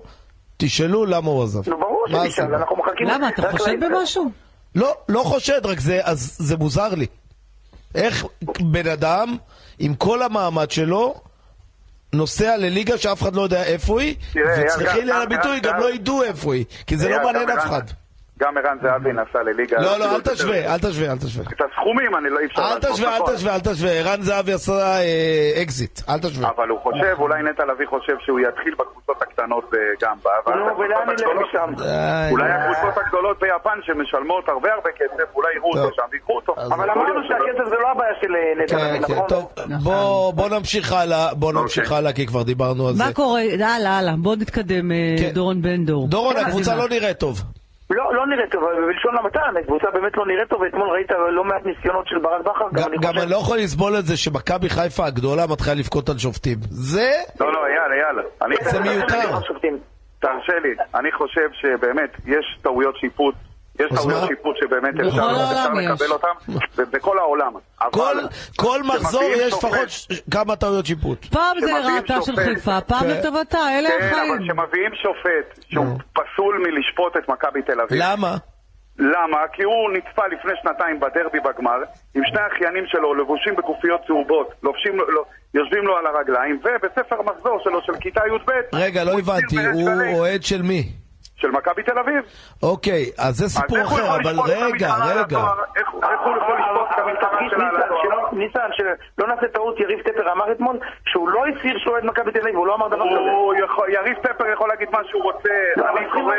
תשאלו 0.57 1.07
למה 1.07 1.31
הוא 1.31 1.43
עזב. 1.43 1.71
נו, 1.71 1.79
ברור 1.79 2.05
שנשאל, 2.09 2.27
הסיבה? 2.27 2.57
אנחנו 2.57 2.77
מחכים... 2.77 3.07
למה? 3.07 3.29
אתה 3.29 3.51
חושד 3.51 3.81
במשהו? 3.81 4.31
לא, 4.75 4.95
לא 5.09 5.21
חושד, 5.21 5.67
רק 5.67 5.81
זה, 5.81 6.01
אז 6.05 6.37
זה 6.39 6.57
מוזר 6.57 6.95
לי. 6.95 7.07
איך 7.95 8.27
בן 8.61 8.87
אדם, 8.87 9.37
עם 9.79 9.95
כל 9.95 10.23
המעמד 10.23 10.71
שלו, 10.71 11.15
נוסע 12.15 12.57
לליגה 12.57 12.99
שאף 12.99 13.23
אחד 13.23 13.37
לא 13.37 13.43
יודע 13.43 13.65
איפה 13.65 14.01
היא, 14.01 14.15
ותסלחי 14.59 14.99
גם- 15.01 15.07
לי 15.07 15.13
על 15.13 15.23
הביטוי, 15.23 15.61
גם- 15.61 15.81
לא 15.81 15.95
ידעו 15.95 16.23
איפה 16.23 16.55
היא, 16.55 16.65
כי 16.87 16.97
זה 16.97 17.09
לא 17.09 17.25
מעניין 17.25 17.51
אף 17.51 17.65
אחד. 17.67 17.83
גם 18.43 18.57
ערן 18.59 18.77
זהבי 18.83 19.13
נסע 19.13 19.43
לליגה... 19.43 19.77
לא, 19.81 19.99
לא, 19.99 20.05
אל 20.05 20.13
יותר- 20.15 20.35
תשווה, 20.35 20.75
אל 20.75 20.79
תשווה, 20.79 21.13
אל 21.13 21.19
תשווה. 21.19 21.45
את 21.53 21.61
הסכומים 21.71 22.17
אני 22.17 22.29
לא 22.31 22.39
אי 22.39 22.47
אפשר 22.47 22.63
אל 22.63 22.79
תשווה, 22.79 23.17
אל 23.17 23.21
נכון. 23.23 23.35
תשווה, 23.35 23.55
אל 23.55 23.61
תשווה. 23.61 23.91
ערן 23.91 24.23
זהבי 24.23 24.53
עשה 24.53 24.73
אה, 24.73 25.63
אקזיט, 25.63 26.01
אל 26.09 26.19
תשווה. 26.19 26.49
אבל 26.57 26.69
הוא 26.69 26.79
חושב, 26.83 27.15
אולי 27.19 27.43
נטע 27.43 27.65
לביא 27.65 27.87
חושב 27.87 28.13
שהוא 28.25 28.41
יתחיל 28.41 28.75
בקבוצות 28.75 29.23
הקטנות 29.23 29.33
קטנות 29.43 29.65
בגמבה. 29.73 30.31
ואז 30.47 30.55
נו, 30.57 30.67
הקבוצות 30.67 30.79
ולאן 30.79 31.09
נלך 31.09 31.49
משם? 31.49 31.73
אולי. 32.31 32.51
הקבוצות 32.53 33.05
הגדולות 33.07 33.37
ביפן 33.41 33.79
שמשלמות 33.83 34.49
הרבה 34.49 34.73
הרבה 34.75 34.91
כסף, 34.97 35.35
אולי 35.35 35.49
יראו. 35.57 35.69
אותו 35.79 35.95
שם 35.97 36.03
ויקחו 36.13 36.33
אותו. 36.37 36.55
אבל 36.57 36.91
אמרנו 36.91 37.21
שהכסף 37.29 37.69
זה 37.71 37.77
לא 37.83 37.91
הבעיה 37.91 38.13
של 38.23 38.35
אה, 38.37 38.65
נטע, 38.65 38.77
כן, 38.77 39.07
כן, 39.07 39.13
נכון? 39.15 39.29
טוב, 39.29 39.49
בוא- 39.83 40.33
בוא 40.33 40.49
נמשיך 40.49 40.93
הלאה, 40.93 41.35
בוא 41.35 41.53
נמשיך 41.53 41.85
אוקיי. 41.85 41.97
הלאה, 41.99 42.13
כי 42.13 42.27
כבר 42.27 42.43
דיברנו 42.43 42.89
על 42.89 42.95
זה. 42.95 43.05
מה 43.05 43.13
קורה? 43.13 43.41
הלאה, 43.55 43.99
הלאה. 43.99 44.15
בואו 44.19 44.35
נתקדם, 44.35 44.93
אה, 44.93 44.97
כן. 45.19 45.31
דורון 45.31 45.63
בן 45.63 45.85
דור. 45.85 46.09
דורון, 46.09 46.37
הקבוצה. 46.37 46.77
לא 46.77 46.89
נראית 46.89 47.19
טוב. 47.19 47.43
לא, 47.97 48.15
לא 48.15 48.27
נראית 48.27 48.53
טוב, 48.53 48.63
אבל 48.65 48.85
בלשון 48.87 49.19
המעטה, 49.19 49.41
הקבוצה 49.63 49.87
באמת 49.95 50.17
לא 50.17 50.27
נראית 50.27 50.49
טוב, 50.49 50.61
ואתמול 50.61 50.89
ראית 50.91 51.11
לא 51.31 51.45
מעט 51.45 51.67
ניסיונות 51.67 52.09
של 52.09 52.19
ברק 52.19 52.41
בכר, 52.41 52.65
גם 52.73 52.83
גם- 52.83 52.89
אני 52.89 52.97
גם 52.97 53.09
חושב... 53.13 53.23
אני 53.23 53.31
לא 53.31 53.37
יכול 53.37 53.59
לסבול 53.59 53.93
את 53.99 54.05
זה 54.07 54.17
שמכבי 54.17 54.69
חיפה 54.69 55.07
הגדולה 55.07 55.43
מתחילה 55.47 55.75
לבכות 55.77 56.09
על 56.09 56.19
שופטים. 56.19 56.59
זה... 56.71 57.11
לא, 57.41 57.53
לא, 57.53 57.59
אייל. 57.67 58.27
אני- 58.43 58.57
זה 58.71 58.81
מיותר. 58.81 59.39
תרשה 60.23 60.59
לי, 60.63 60.69
אני 60.95 61.13
חושב 61.13 61.49
שבאמת 61.53 62.11
יש 62.27 62.59
טעויות 62.63 62.97
שיפוט, 62.97 63.35
יש 63.81 63.87
טעויות? 63.95 64.29
שיפוט 64.29 64.57
שבאמת 64.57 64.95
אפשר 65.09 65.23
העולם 65.23 65.41
אפשר 65.53 65.81
יש. 65.81 66.01
לקבל 66.01 66.13
אותן, 66.13 66.29
ובכל 66.77 67.19
העולם. 67.19 67.53
כל, 67.91 68.01
אבל 68.19 68.29
כל 68.57 68.83
מחזור 68.83 69.23
יש 69.37 69.53
לפחות 69.53 69.89
ש- 69.91 70.09
כמה 70.31 70.57
טעויות 70.57 70.87
שיפוט. 70.87 71.25
פעם 71.25 71.61
זה 71.61 71.67
לרעתה 71.73 72.23
של. 72.23 72.37
חיפה, 72.37 72.81
פעם 72.81 73.01
כן. 73.01 73.09
לטובתה, 73.09 73.59
אלה 73.79 73.89
כן, 73.89 74.09
אבל 74.09 74.09
החיים. 74.13 74.39
כשמביאים 74.43 74.91
שופט 74.95 75.65
שהוא 75.71 75.87
פסול 76.13 76.63
מלשפוט 76.67 77.17
את 77.17 77.29
מכבי 77.29 77.63
תל 77.63 77.81
אביב, 77.81 77.99
למה? 78.03 78.37
למה? 78.99 79.39
כי 79.53 79.63
הוא 79.63 79.91
נצפה 79.93 80.27
לפני 80.27 80.53
שנתיים 80.63 81.01
בדרבי 81.01 81.39
בגמר 81.41 81.77
עם 82.15 82.23
שני 82.27 82.41
האחיינים 82.41 82.85
שלו 82.87 83.15
לבושים 83.15 83.57
בגופיות 83.57 84.01
צהובות, 84.07 84.51
לובשים 84.63 84.97
לו, 84.97 85.11
לו- 85.11 85.25
יושבים 85.55 85.83
לו 85.87 85.97
על 85.97 86.07
הרגליים, 86.07 86.61
ובספר 86.65 87.23
מחזור 87.23 87.61
שלו 87.65 87.81
של 87.83 87.93
כיתה 88.01 88.21
י"ב 88.27 88.51
רגע, 88.77 89.05
לא 89.05 89.19
הבנתי, 89.19 89.57
הוא 89.73 89.91
אוהד 90.19 90.43
של 90.43 90.63
מי? 90.63 90.89
של 91.43 91.51
מכבי 91.51 91.83
תל 91.83 91.99
אביב. 91.99 92.23
אוקיי, 92.63 93.11
אז 93.19 93.37
זה 93.37 93.49
סיפור 93.49 93.83
אחר, 93.83 94.17
אבל 94.17 94.37
רגע, 94.41 94.95
רגע. 95.05 95.41
איך 95.77 95.89
הוא 95.93 96.01
יכול 96.15 96.37
לשפוט 96.39 96.59
את 96.95 96.99
המתחרה 96.99 97.31
תרגיש, 97.31 97.51
שלה 97.51 97.67
על 97.69 98.39
ניסן? 98.39 98.69
שלא- 98.77 98.87
שלא 99.17 99.27
נעשה 99.35 99.47
טעות, 99.55 99.81
יריב 99.81 99.99
טפר 100.03 100.33
אמר 100.33 100.53
אתמול 100.53 100.77
שהוא 101.07 101.29
לא 101.29 101.41
הצהיר 101.47 101.79
שהוא 101.79 101.93
אוהד 101.93 102.05
מכבי 102.05 102.33
תל 102.33 102.39
אביב, 102.41 102.57
הוא 102.57 102.67
לא 102.67 102.75
אמר 102.75 102.89
דבר 102.89 103.05
כזה. 103.05 103.93
יריב 103.93 104.17
טפר 104.23 104.45
יכול 104.55 104.69
להגיד 104.69 104.89
מה 104.93 104.99
שהוא 105.11 105.23
רוצה, 105.23 105.49
לא, 105.77 105.85
אני 105.91 106.07
אבל 106.07 106.13
קורא, 106.15 106.35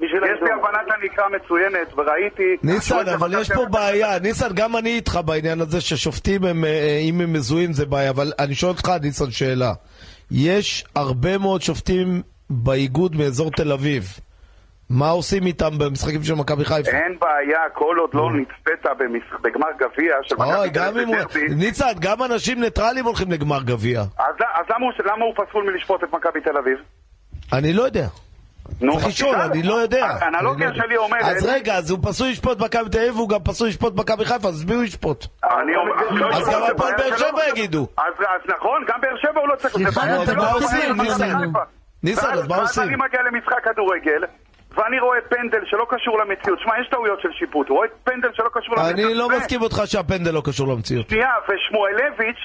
יש 0.00 0.42
לי. 0.42 0.50
הבנת 0.52 0.88
הנקרא 0.96 1.24
מצוינת, 1.28 1.88
וראיתי... 1.96 2.56
ניסן, 2.62 3.08
אבל 3.14 3.40
יש 3.40 3.52
פה 3.52 3.64
בעיה. 3.70 4.18
ניסן, 4.18 4.48
גם 4.54 4.76
אני 4.76 4.90
איתך 4.90 5.20
בעניין 5.24 5.60
הזה 5.60 5.80
ששופטים, 5.80 6.44
אה, 6.44 6.98
אם 7.08 7.20
הם 7.20 7.32
מזוהים 7.32 7.72
זה 7.72 7.86
בעיה, 7.86 8.10
אבל 8.10 8.32
אני 8.38 8.54
שואל 8.54 8.72
אותך, 8.72 8.92
ניסן, 9.02 9.30
שאלה. 9.30 9.72
יש 10.30 10.84
הרבה 10.96 11.38
מאוד 11.38 11.62
שופטים 11.62 12.22
באיגוד 12.50 13.16
מאזור 13.16 13.50
תל 13.50 13.72
אביב. 13.72 14.04
מה 14.90 15.08
עושים 15.10 15.46
איתם 15.46 15.78
במשחקים 15.78 16.24
של 16.24 16.34
מכבי 16.34 16.64
חיפה? 16.64 16.90
אין 16.90 17.18
בעיה, 17.20 17.58
כל 17.74 17.96
עוד 18.00 18.10
לא 18.14 18.30
נצפית 18.32 18.86
בגמר 19.42 19.66
גביע 19.78 20.14
של 20.22 20.36
מכבי 20.36 20.70
תל. 20.70 20.74
דרבי, 20.74 21.04
ניסן, 21.54 21.86
גם 22.00 22.22
אנשים 22.22 22.60
ניטרלים 22.60 23.04
הולכים 23.04 23.30
לגמר 23.32 23.62
גביע. 23.62 24.00
אז 24.00 24.34
אז 24.54 24.64
למה 25.06 25.24
הוא- 25.24 25.34
פסול 25.46 25.64
מלשפוט 25.72 26.04
את 26.04 26.12
מכבי 26.12 26.40
תל 26.40 26.56
אביב? 26.56 26.78
אני 27.52 27.72
לא 27.72 27.82
יודע. 27.82 28.06
נו, 28.80 28.92
צריך 28.92 29.06
לשאול. 29.06 29.36
אני 29.36 29.62
לא 29.62 29.74
יודע. 29.74 30.06
האנלוגיה 30.06 30.68
אני 30.68 30.78
לא 30.78 30.84
שלי. 30.84 30.96
אומרת... 30.96 31.22
אז 31.24 31.46
רגע, 31.46 31.74
אז 31.74 31.90
הוא 31.90 31.98
פסול 32.02 32.28
לשפוט 32.28 32.58
מכבי 32.60 32.88
תל 32.90 32.98
אביב, 32.98 33.16
והוא 33.16 33.28
גם 33.28 33.40
פסול 33.44 33.68
לשפוט 33.68 33.94
מכבי 33.96 34.24
חיפה, 34.24 34.48
אז 34.48 34.64
מי 34.64 34.74
הוא 34.74 34.84
ישפוט? 34.84 35.26
אני 35.44 35.76
אומר... 35.76 35.92
לא, 36.10 36.36
אז 36.36 36.48
לא, 36.48 36.54
גם 36.54 36.62
הפועל 36.74 36.92
באר. 36.98 37.16
שבע 37.16 37.48
יגידו. 37.50 37.86
אז 37.98 38.04
אז 38.20 38.50
נכון, 38.56 38.84
גם 38.88 39.00
באר 39.00 39.16
שבע 39.22 39.40
הוא 39.40 39.48
לא 39.48 39.56
צריך... 39.56 39.74
סליחה, 39.74 40.00
זה 40.26 40.34
בעיה 40.34 40.50
אז 40.54 41.77
ניסן? 42.08 42.26
ואז- 42.26 42.38
אז 42.38 42.48
מה 42.48 42.56
ואז 42.58 42.68
עושים? 42.68 42.82
אני 42.82 42.96
מגיע 42.96 43.20
למשחק 43.22 43.64
כדורגל, 43.64 44.22
ואני 44.76 45.00
רואה 45.00 45.18
פנדל 45.28 45.60
שלא 45.64 45.86
קשור 45.90 46.18
למציאות. 46.18 46.58
שמע, 46.60 46.72
יש 46.80 46.88
טעויות 46.90 47.20
של 47.20 47.28
שיפוט, 47.38 47.68
הוא 47.68 47.76
רואה 47.76 47.88
פנדל 48.04 48.28
שלא 48.34 48.48
קשור 48.52 48.74
למציאות. 48.76 48.98
אני 49.10 49.14
לא 49.14 49.28
מסכים 49.28 49.62
אותך 49.62 49.82
שהפנדל 49.84 50.30
לא 50.30 50.42
קשור 50.44 50.68
למציאות. 50.68 51.08
שנייה, 51.08 51.30
ושמואלביץ', 51.48 52.42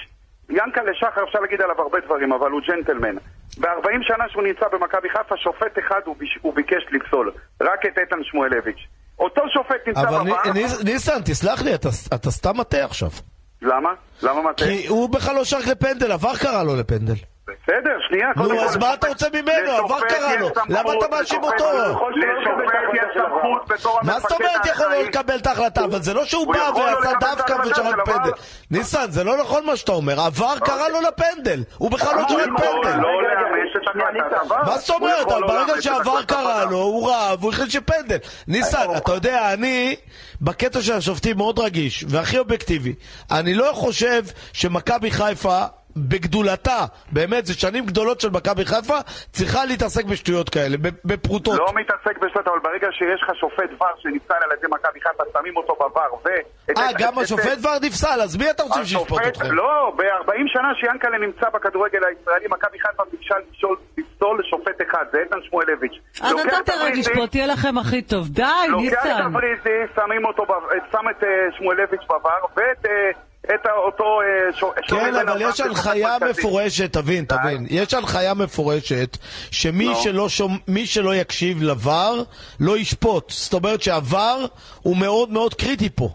ינקלה 0.49 0.91
שחר, 0.93 1.23
אפשר 1.23 1.39
להגיד 1.39 1.61
עליו 1.61 1.81
הרבה 1.81 1.97
דברים, 2.05 2.33
אבל 2.33 2.51
הוא 2.51 2.61
ג'נטלמן. 2.67 3.15
ב-40 3.59 3.89
שנה 4.01 4.25
שהוא 4.31 4.43
נמצא 4.43 4.65
במכבי 4.73 5.09
חיפה, 5.09 5.37
שופט 5.37 5.79
אחד 5.79 5.99
הוא, 6.05 6.15
ביש, 6.19 6.39
הוא 6.41 6.55
ביקש 6.55 6.83
לפסול. 6.91 7.31
רק 7.61 7.85
את 7.85 7.97
איתן 7.97 8.23
שמואלביץ'. 8.23 8.79
אותו 9.19 9.41
שופט 9.53 9.87
נמצא 9.87 10.01
אבל. 10.01 10.19
ני- 10.23 10.33
ניס- 10.53 10.83
ניסן, 10.83 11.21
תסלח 11.25 11.61
לי, 11.61 11.75
אתה- 11.75 11.89
אתה 12.15 12.31
סתם 12.31 12.57
מטעה 12.57 12.85
עכשיו. 12.85 13.09
למה? 13.61 13.89
למה 14.23 14.41
מטה? 14.41 14.63
כי 14.65 14.87
הוא 14.87 15.09
בכלל 15.09 15.35
לא 15.35 15.43
שייך 15.43 15.67
לפנדל, 15.67 16.11
עבר 16.11 16.35
קרה 16.37 16.63
לו 16.63 16.75
לפנדל. 16.75 17.13
בסדר, 17.47 17.97
שנייה. 18.07 18.27
נו, 18.35 18.43
קודם 18.43 18.57
אז 18.59 18.73
כל, 18.73 18.79
מה 18.79 18.85
לשופט- 18.87 18.99
אתה 18.99 19.07
רוצה 19.07 19.27
ממנו? 19.33 19.71
עבר 19.71 19.99
קרה 20.09 20.35
לו. 20.35 20.49
למה 20.69 20.93
אתה 20.93 21.05
מאשים 21.11 21.43
אותו? 21.43 21.65
לשופט 22.15 22.73
יש 22.93 23.01
סמכות 23.13 23.67
בתור 23.67 23.99
המפקד 23.99 24.13
מה 24.13 24.19
זאת 24.19 24.31
אומרת 24.31 24.65
יכול 24.65 24.85
לא. 24.85 25.03
לקבל 25.03 25.35
את 25.35 25.47
ההחלטה? 25.47 25.83
אבל 25.85 26.01
זה 26.01 26.13
לא 26.13 26.25
שהוא 26.25 26.45
הוא 26.45 26.53
בא 26.53 26.59
לא 26.59 26.79
ועשה 26.79 27.11
את 27.11 27.17
דווקא 27.19 27.53
ושרק 27.65 27.95
פנדל. 28.05 28.31
ניסן, 28.71 29.05
זה 29.11 29.23
לא 29.23 29.37
נכון 29.37 29.65
מה 29.65 29.75
שאתה 29.75 29.91
אומר. 29.91 30.19
עבר 30.21 30.59
קרה 30.59 30.89
לו 30.89 30.99
לפנדל. 31.01 31.63
הוא 31.77 31.91
בכלל 31.91 32.15
לא 32.15 32.27
שורק 32.29 32.41
יכול 32.47 32.67
פנדל. 32.83 32.97
לא. 32.97 33.09
מה 34.65 34.77
זאת 34.77 34.89
אומרת? 34.89 35.27
לא 35.31 35.47
ברגע 35.47 35.81
שעבר 35.81 36.23
קרה. 36.23 36.65
לו, 36.65 36.77
הוא 36.77 37.09
ראה 37.09 37.33
והוא 37.39 37.51
החליט 37.53 37.69
שפנדל. 37.71 38.17
ניסן, 38.47 38.85
אתה 38.97 39.13
יודע, 39.13 39.53
אני 39.53 39.95
בקטע 40.41 40.81
של 40.81 40.93
השופטים 40.93 41.37
מאוד 41.37 41.59
רגיש 41.59 42.05
והכי 42.09 42.39
אובייקטיבי. 42.39 42.93
אני 43.31 43.53
לא 43.53 43.69
חושב 43.73 44.23
שמכבי 44.53 45.11
חיפה... 45.11 45.63
בגדולתה, 45.97 46.79
באמת, 47.11 47.45
זה 47.45 47.53
שנים 47.53 47.85
גדולות 47.85 48.21
של 48.21 48.29
מכבי 48.29 48.65
חיפה, 48.65 48.97
צריכה 49.31 49.65
להתעסק 49.65 50.05
בשטויות 50.05 50.49
כאלה, 50.49 50.77
בפרוטות. 51.05 51.59
לא 51.59 51.73
מתעסק 51.75 52.17
בשטות, 52.17 52.47
אבל 52.47 52.59
ברגע 52.63 52.87
שיש 52.91 53.21
לך 53.23 53.35
שופט 53.39 53.81
ור 53.81 53.87
שנפסל 53.99 54.33
על 54.33 54.57
ידי 54.57 54.67
מכבי 54.71 54.99
חיפה, 55.01 55.23
שמים 55.39 55.57
אותו 55.57 55.73
בבר, 55.75 56.13
ו... 56.25 56.29
אה, 56.77 56.89
גם 56.99 57.19
השופט 57.19 57.57
כבר 57.59 57.73
נפסל, 57.81 58.21
אז 58.23 58.37
מי 58.37 58.49
אתה 58.49 58.63
רוצה 58.63 58.85
שישפוט 58.85 59.21
אתכם? 59.27 59.51
לא, 59.51 59.93
ב-40 59.97 60.31
שנה 60.47 60.69
שיאנקל'ה 60.79 61.17
נמצא 61.17 61.49
בכדורגל 61.53 61.99
הישראלי, 62.09 62.45
מכבי 62.49 62.77
חיפה 62.79 63.03
ביקשה 63.11 63.35
לפסול- 63.51 63.77
לפסול 63.97 64.41
שופט 64.49 64.81
אחד, 64.89 65.05
זה 65.11 65.17
איתן 65.19 65.37
שמואלביץ'. 65.49 65.99
אז 66.21 66.31
לוקח 66.31 66.45
אתה 66.47 66.57
את 66.59 66.69
הבריטי, 66.69 66.99
לשפוט, 66.99 67.29
תהיה 67.31 67.47
לכם 67.47 67.77
הכי 67.77 68.01
טוב. 68.01 68.27
די, 68.29 68.43
לוקח 68.69 69.05
את 69.05 69.07
ניסן. 69.07 69.93
שמים 69.95 70.25
אותו, 70.25 70.43
ב- 70.45 70.51
שם 70.91 71.09
את 71.11 71.23
אה, 71.23 71.29
שמואלביץ' 71.57 72.01
בבר, 72.09 72.29
ואת 72.57 72.85
אה, 72.85 72.91
את 73.55 73.67
אותו... 73.85 74.19
אה, 74.21 74.71
כן, 74.87 75.15
אבל 75.15 75.41
יש 75.41 75.61
הנחיה. 75.61 76.17
מפורשת, 76.29 76.93
תבין, 76.93 77.25
תבין. 77.25 77.65
יש 77.69 77.93
הנחיה 77.93 78.33
מפורשת 78.33 79.17
שמי. 79.51 79.89
שלא 79.95 80.27
שלא 80.85 81.15
יקשיב 81.15 81.63
לבר, 81.63 82.23
לא 82.59 82.77
ישפוט. 82.77 83.29
זאת 83.29 83.53
אומרת 83.53 83.81
שהבר 83.81 84.45
הוא 84.81 84.97
מאוד 84.97 85.31
מאוד 85.31 85.53
קריטי 85.53 85.89
פה. 85.95 86.09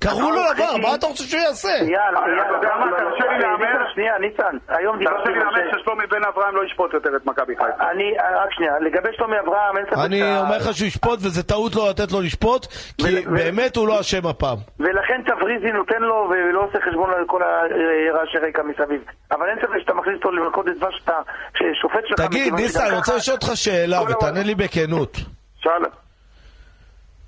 קראו 0.00 0.30
לו 0.30 0.40
לבר, 0.54 0.76
מה 0.76 0.94
אתה 0.94 1.06
רוצה 1.06 1.24
שהוא 1.24 1.40
יעשה? 1.40 1.68
יאללה, 1.68 1.86
אתה 1.86 2.30
יאללה, 2.30 2.56
יודע 2.56 2.68
מה, 2.80 2.86
תרשה 2.98 3.32
לי 3.32 3.38
להמר. 3.38 3.60
ניסן, 3.60 3.89
שנייה, 4.00 4.18
ניסן, 4.18 4.56
היום 4.68 4.98
דיברתי 4.98 5.16
תרשה 5.16 5.30
לי 5.30 5.38
להאמין 5.38 5.68
משה. 5.68 5.78
ששלומי 5.78 6.06
בן 6.06 6.24
אברהם 6.24 6.56
לא 6.56 6.64
ישפוט 6.64 6.94
יותר 6.94 7.16
את 7.16 7.26
מכבי 7.26 7.56
חיפה. 7.56 7.90
אני, 7.90 8.12
רק 8.42 8.52
שנייה, 8.52 8.78
לגבי 8.78 9.08
שלומי 9.16 9.36
אברהם, 9.40 9.76
אין 9.76 9.86
ספק 9.86 9.98
אני 10.04 10.38
אומר 10.38 10.56
לך 10.56 10.74
שהוא 10.74 10.86
ישפוט, 10.86 11.18
וזה 11.22 11.42
טעות 11.42 11.76
לא 11.76 11.90
לתת 11.90 12.12
לו 12.12 12.20
לשפוט, 12.20 12.66
כי 12.98 13.26
באמת 13.26 13.76
הוא 13.76 13.88
לא 13.88 14.00
אשם 14.00 14.26
הפעם. 14.26 14.58
ולכן 14.80 15.22
תבריזי 15.26 15.72
נותן 15.72 16.02
לו 16.02 16.30
ולא 16.30 16.64
עושה 16.64 16.78
חשבון 16.88 17.10
על 17.10 17.24
כל 17.26 17.42
הרעשי 17.42 18.38
רקע 18.38 18.62
מסביב. 18.62 19.02
אבל 19.32 19.46
אין 19.48 19.58
ספק 19.58 19.78
שאתה 19.80 19.94
מכניס 19.94 20.16
אותו 20.16 20.30
למלכודת 20.30 20.76
דבש, 20.76 20.94
שאתה, 20.98 21.18
ששופט 21.54 22.06
שלך... 22.06 22.20
תגיד, 22.20 22.54
ניסן, 22.54 22.86
אני 22.86 22.96
רוצה 22.96 23.16
לשאול 23.16 23.34
אותך 23.34 23.50
שאלה, 23.54 24.02
ותענה 24.02 24.42
לי 24.42 24.54
בכנות. 24.54 25.16
שאלה. 25.58 25.88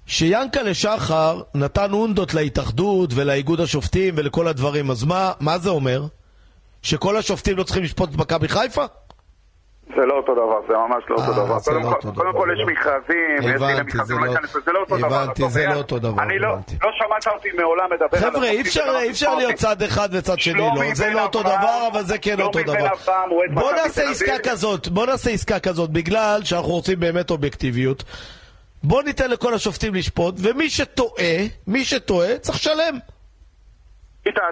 שיאנקלה 0.07 0.75
שחר 0.75 1.41
נתן 1.55 1.93
אונדות 1.93 2.35
להתאחדות 2.35 3.11
ולאיגוד 3.17 3.61
השופטים 3.61 4.14
ולכל 4.17 4.49
הדברים, 4.49 4.91
אז 4.91 5.05
מה, 5.05 5.33
מה 5.41 5.59
זה 5.59 5.71
אומר? 5.71 6.00
שכל 6.82 7.16
השופטים 7.16 7.56
לא 7.56 7.62
צריכים 7.62 7.82
לשפוט 7.82 8.10
את 8.10 8.16
מכבי 8.16 8.48
חיפה? 8.48 8.84
זה 9.96 10.06
לא 10.06 10.14
אותו 10.14 10.32
דבר, 10.34 10.60
זה 10.68 10.74
ממש 10.74 11.04
לא 11.08 11.16
אותו 11.16 11.30
אה, 11.30 11.36
דבר. 11.36 11.58
קודם 11.60 12.26
לא 12.26 12.32
כל- 12.32 12.48
יש 12.52 12.60
הבנתי. 12.62 12.72
מכרזים, 12.72 13.54
יש 13.54 13.60
דיני 13.60 13.82
מכרזים, 13.82 14.16
זה 14.16 14.26
לא 14.26 14.34
לא- 14.34 14.48
זה 14.64 14.72
לא 14.72 14.78
אותו 14.80 14.96
דבר. 14.98 15.06
הבנתי, 15.22 15.48
זה 15.50 15.66
לא 15.66 15.74
אותו 15.74 15.98
דבר, 15.98 16.22
אני 16.22 16.38
לא. 16.38 16.48
לא 16.82 16.90
שמעת 16.98 17.26
אותי 17.34 17.48
מעולם 17.56 17.84
מדבר 17.92 18.26
על 18.26 18.32
חבר'ה, 18.32 18.48
אי 18.50 18.60
אפשר, 19.10 19.32
לא. 19.34 19.38
להיות 19.38 19.54
צד 19.54 19.82
אחד 19.82 20.08
וצד 20.12 20.38
שני 20.40 20.54
לא. 20.54 20.70
זה 20.94 21.10
לא 21.10 21.22
אותו 21.22 21.42
דבר, 21.42 21.88
אבל 21.92 22.04
זה 22.04 22.18
כן 22.18 22.40
אותו 22.40 22.58
דבר. 22.62 22.88
בוא 23.54 23.72
נעשה 23.72 24.10
עסקה. 24.10 24.38
כזאת, 24.42 24.88
בוא 24.88 25.06
נעשה 25.06 25.30
עסקה 25.30 25.58
כזאת, 25.58 25.90
בגלל 25.90 26.40
שאנחנו 26.44 26.68
רוצים 26.70 27.00
באמת 27.00 27.30
אובייקטיביות. 27.30 28.04
בוא 28.84 29.02
ניתן 29.02 29.30
לכל 29.30 29.54
השופטים 29.54 29.94
לשפוט, 29.94 30.34
ומי 30.38 30.70
שטועה, 30.70 31.34
מי 31.66 31.84
שטועה, 31.84 32.38
צריך 32.38 32.58
לשלם. 32.58 32.98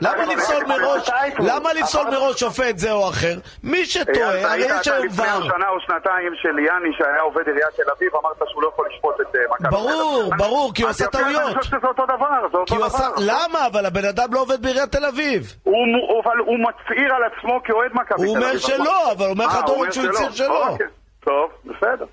למה 0.03 0.25
לפסול 0.25 0.65
מראש, 0.67 1.11
למה 1.39 1.73
לפסול 1.73 2.05
מראש 2.11 2.41
שופט 2.41 2.79
זה 2.79 2.93
או 2.93 3.09
אחר? 3.09 3.35
מי 3.65 3.85
שטועה, 3.85 4.53
הרי 4.53 4.59
יש 4.81 4.89
היום 4.89 5.07
לפני 5.07 5.25
ור. 5.27 5.43
שנה 5.43 5.69
או 5.69 5.81
שנתיים 5.81 6.33
של 6.43 6.59
יאני 6.59 6.89
שהיה 6.99 7.21
עובד 7.21 7.47
עיריית 7.47 7.75
תל 7.77 7.91
אביב, 7.97 8.09
אמרת 8.17 8.37
שהוא 8.49 8.63
לא 8.63 8.69
יכול 8.69 8.89
לשפוט 8.95 9.15
את 9.21 9.37
אה, 9.37 9.41
מכבי. 9.51 9.69
ברור. 9.71 10.33
ברור, 10.39 10.73
כי 10.75 10.83
הוא 10.83 10.91
עשה 10.91 11.05
יפה, 11.05 11.19
טעויות. 11.19 11.43
אני 11.43 11.59
חושב 11.59 11.71
שזה 11.79 11.87
אותו 11.87 12.05
דבר, 12.07 12.49
זה 12.53 12.57
אותו 12.59 12.65
כי 12.75 12.77
הוא 12.77 12.85
עשה... 12.85 13.09
דבר. 13.09 13.15
למה? 13.19 13.67
אבל 13.67 13.87
הבן 13.87 14.05
אדם 14.05 14.35
לא 14.35 14.41
עובד 14.41 14.63
בעיריית 14.63 14.93
תל 14.93 15.05
אביב. 15.05 15.55
הוא, 15.63 15.75
הוא, 16.09 16.23
אבל 16.25 16.39
הוא 16.39 16.57
מצהיר 16.59 17.15
על 17.15 17.23
עצמו 17.25 17.61
כאוהד 17.65 17.91
מכבי 17.95 18.07
תל 18.09 18.15
הוא 18.25 18.37
אביב. 18.37 18.37
אומר 18.37 18.57
נכון? 18.57 18.71
שלא, 18.85 19.13
אבל 19.13 19.27
אומר 19.27 19.47
לך 19.47 19.55
אה, 19.55 19.59
הוא 19.59 19.67
דורון 19.67 19.81
אומר 19.81 19.93
שהוא 19.93 20.07
הצהיר 20.09 20.31
שלא. 20.31 20.69
אוקיי, 20.69 20.87
טוב, 21.25 21.51
בסדר. 21.65 22.07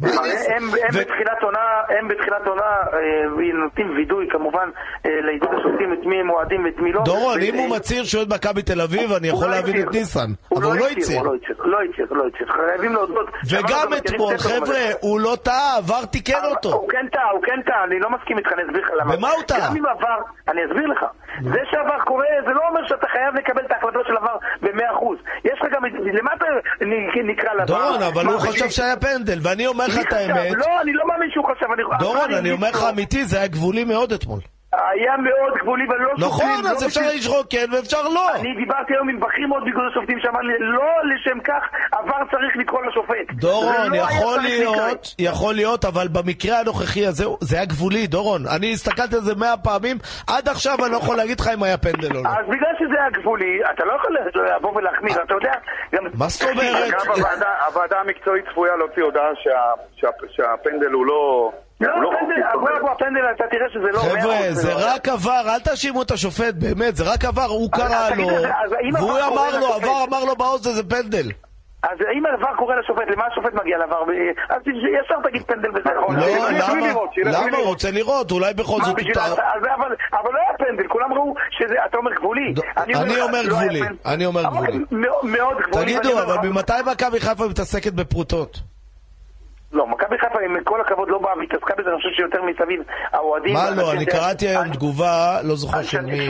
הם? 0.02 0.08
הם 0.56 0.68
ו- 0.68 0.98
בתחילת 1.00 1.42
עונה, 1.42 1.58
הם 1.98 2.08
בתחילת 2.08 2.46
עונה 2.46 2.62
אה, 2.62 2.98
נותנים 3.64 3.96
וידוי 3.96 4.26
כמובן 4.30 4.68
אה, 5.06 5.10
לאיגוד 5.22 5.48
השופטים 5.58 5.92
את 5.92 6.06
מי 6.06 6.20
הם 6.20 6.30
אוהדים 6.30 6.64
ואת 6.64 6.78
מי 6.78 6.92
לא. 6.92 7.02
דורון, 7.04 7.40
אם 7.40 7.54
הוא 7.54 7.76
מצהיר 7.76 8.04
שהוא 8.04 8.18
אוהד 8.18 8.34
מכבי 8.34 8.62
תל 8.62 8.80
אביב, 8.80 9.12
אני 9.12 9.28
הוא 9.28 9.36
יכול 9.36 9.48
לא 9.48 9.54
להבין. 9.54 9.88
את 9.88 9.92
ניסן. 9.92 10.30
אבל 10.54 10.62
הוא 10.64 10.74
לא 10.74 10.86
הצהיר. 10.88 11.18
הוא 11.18 11.26
לא 11.26 11.34
הצהיר, 11.34 11.56
לא 11.64 11.78
הצהיר, 11.90 12.06
לא 12.10 12.24
הצהיר, 12.26 12.48
לא. 12.48 12.54
חייבים 12.72 12.92
להודות. 12.92 13.30
וגם 13.50 13.88
אתמול, 13.96 14.38
חבר'ה, 14.38 14.78
הוא 15.00 15.20
לא 15.20 15.36
טעה, 15.42 15.76
עבר 15.76 16.04
תיקן 16.04 16.32
אבל 16.42 16.50
אותו. 16.50 16.72
הוא 16.72 16.88
כן 16.88 17.06
טעה, 17.12 17.30
הוא 17.30 17.42
כן 17.42 17.62
טעה, 17.66 17.84
אני 17.84 18.00
לא 18.00 18.10
מסכים 18.10 18.38
איתך, 18.38 18.48
אני 18.52 18.62
אסביר 18.62 18.82
לך 18.84 18.90
למה. 19.00 19.16
במה 19.16 19.28
הוא 19.30 19.42
טעה? 19.42 19.68
אני 20.48 20.60
אסביר 20.66 20.86
לך. 20.86 21.04
זה 21.40 21.60
שעבר 21.70 22.00
קורה, 22.04 22.26
זה 22.46 22.52
לא 22.52 22.68
אומר 22.68 22.80
שאתה 22.88 23.06
חייב 23.12 23.34
לקבל 23.34 23.62
את 23.66 23.72
ההחלטות 23.72 24.06
של 24.06 24.16
עבר 24.16 24.36
ב-100%. 24.62 25.04
יש 25.44 25.58
לך 25.62 25.72
גם, 25.72 25.84
למה 25.84 26.30
אתה 26.36 26.46
נקרא 27.24 27.52
לעבר? 27.52 27.64
דורון, 27.64 28.02
אבל 28.02 28.26
הוא 28.26 28.38
חשב 28.40 28.68
שהיה 28.68 28.96
פנדל, 28.96 29.38
ואני 29.42 29.66
אומר 29.66 29.86
לך 29.86 29.98
את? 30.08 30.12
האמת. 30.12 30.52
לא, 30.52 30.80
אני 30.82 30.92
לא 30.92 31.04
מאמין 31.08 31.30
שהוא 31.30 31.44
חשב. 31.44 31.66
דורון, 31.98 32.34
אני 32.34 32.52
אומר 32.52 32.70
לך 32.70 32.82
לו. 32.82 32.88
אמיתי, 32.88 33.24
זה 33.24 33.38
היה 33.38 33.46
גבולי 33.48 33.84
מאוד 33.84 34.12
אתמול. 34.12 34.40
היה 34.72 35.16
מאוד 35.16 35.52
גבולי 35.62 35.84
ולא 35.84 36.08
שופטים. 36.10 36.26
נכון, 36.26 36.64
לא 36.64 36.68
אז 36.70 36.86
אפשר 36.86 37.00
בשביל- 37.00 37.18
לשרוק 37.18 37.46
כן 37.50 37.66
ואפשר 37.72 38.02
לא. 38.08 38.34
אני 38.34 38.54
דיברתי 38.56 38.92
היום 38.94 39.08
עם 39.08 39.20
בכיר 39.20 39.46
מאוד 39.48 39.62
באיגוד 39.64 39.82
השופטים 39.90 40.18
שאמר 40.22 40.40
לי, 40.40 40.52
לא 40.60 40.82
לשם 41.14 41.40
כך 41.40 41.62
עבר 41.92 42.16
צריך 42.30 42.56
לקרוא 42.56 42.80
לשופט. 42.86 43.32
דורון, 43.32 43.90
לא 43.90 43.96
יכול. 43.96 44.40
להיות, 44.42 45.14
יכול 45.18 45.54
להיות, 45.54 45.84
אבל 45.84 46.08
במקרה 46.08 46.60
הנוכחי 46.60 47.06
הזה, 47.06 47.24
זה 47.40 47.56
היה 47.56 47.64
גבולי, 47.64 48.06
דורון. 48.06 48.42
אני 48.56 48.72
הסתכלתי 48.72 49.14
על 49.14 49.20
זה 49.20 49.34
מאה 49.34 49.56
פעמים, 49.56 49.96
עד 50.26 50.48
עכשיו 50.48 50.76
אני 50.84 50.92
לא 50.92 50.96
יכול 50.96 51.16
להגיד 51.16 51.40
לך 51.40 51.48
אם 51.54 51.62
היה 51.62 51.78
פנדל 51.78 52.16
או 52.16 52.22
לא. 52.22 52.28
אז 52.28 52.46
בגלל 52.48 52.72
שזה 52.78 52.94
היה 53.00 53.10
גבולי, 53.10 53.58
אתה 53.74 53.84
לא 53.84 53.92
יכול 53.92 54.16
לבוא 54.58 54.76
ולהחמיר, 54.76 55.12
אתה 55.26 55.34
יודע. 55.34 55.52
מה 56.14 56.28
זאת 56.28 56.42
אומרת? 56.42 56.92
הוועדה- 57.66 58.00
המקצועית 58.00 58.44
צפויה 58.50 58.76
להוציא 58.76 59.02
הודעה 59.02 59.28
שה- 59.34 59.50
שה- 59.96 60.26
שהפנדל 60.30 60.90
הוא 60.92 61.06
לא... 61.06 61.52
לא, 61.82 61.94
הוא 61.94 62.02
לא 62.02 62.10
הפנדל. 62.12 62.42
אבו 62.54 62.66
אבו, 62.80 62.92
אתה 63.36 63.44
תראה 63.50 63.66
שזה 63.72 63.88
לא... 63.92 63.98
חבר'ה, 63.98 64.36
זה 64.52 64.74
לא. 64.74 64.80
רק 64.94 65.08
עבר, 65.08 65.42
אל 65.54 65.60
תאשימו 65.60 66.02
את 66.02 66.10
השופט, 66.10 66.54
באמת, 66.54 66.96
זה 66.96 67.04
רק 67.14 67.24
עבר, 67.24 67.44
הוא 67.44 67.70
קרא 67.72 68.10
לו, 68.16 68.26
והוא 68.28 68.98
קורה 68.98 69.28
אמר 69.28 69.58
לו? 69.58 69.66
עבר 69.74 70.04
אמר 70.08 70.24
לו 70.24 70.36
באוזן, 70.36 70.70
זה 70.70 70.82
פנדל. 70.88 71.28
אז 71.82 71.98
אם 72.16 72.26
העבר 72.26 72.56
קורא 72.56 72.74
לשופט, 72.74 73.02
למה 73.12 73.24
השופט 73.32 73.54
מגיע 73.54 73.78
לעבר? 73.78 73.96
אז 74.50 74.62
ישר 75.04 75.14
תגיד 75.28 75.42
פנדל 75.46 75.70
וזה. 75.70 75.90
נכון. 75.96 76.16
לא, 76.16 76.26
למה? 76.50 76.86
למה? 77.24 77.56
הוא 77.56 77.66
רוצה 77.66 77.90
לראות, 77.90 78.30
אולי 78.30 78.54
בכל 78.54 78.78
זאת 78.84 78.96
אבל 78.98 79.94
אבל 80.12 80.32
לא 80.32 80.38
היה 80.38 80.58
פנדל, 80.58 80.88
כולם 80.88 81.12
ראו 81.12 81.34
שזה... 81.50 81.74
אתה 81.86 81.96
אומר 81.96 82.10
גבולי. 82.14 82.54
אני 82.76 82.94
אומר 83.22 83.42
לא 83.42 83.48
גבולי. 83.48 83.80
אני 84.06 84.26
אומר 84.26 84.42
גבולי. 84.42 84.78
מאוד- 84.90 85.56
גבולי. 85.70 85.84
תגידו, 85.98 86.22
אבל 86.22 86.48
ממתי 86.48 86.72
מכבי 86.92 87.20
חיפה 87.20 87.48
מתעסקת 87.48 87.92
בפרוטות? 87.92 88.58
לא, 89.72 89.86
מכבי 89.86 90.18
חיפה, 90.18 90.38
עם 90.44 90.64
כל 90.64 90.80
הכבוד, 90.80 91.08
לא 91.08 91.18
באה 91.18 91.32
אני 91.92 92.00
חושב 92.00 92.14
שיותר 92.16 92.38
מסביב 92.42 92.80
האוהדים... 93.12 93.54
מה 93.54 93.70
לא, 93.70 93.92
אני 93.92 94.06
קראתי 94.06 94.48
היום 94.48 94.68
תגובה, 94.68 95.38
לא 95.44 95.56
זוכר 95.56 95.82
של 95.82 96.00
מי. 96.00 96.28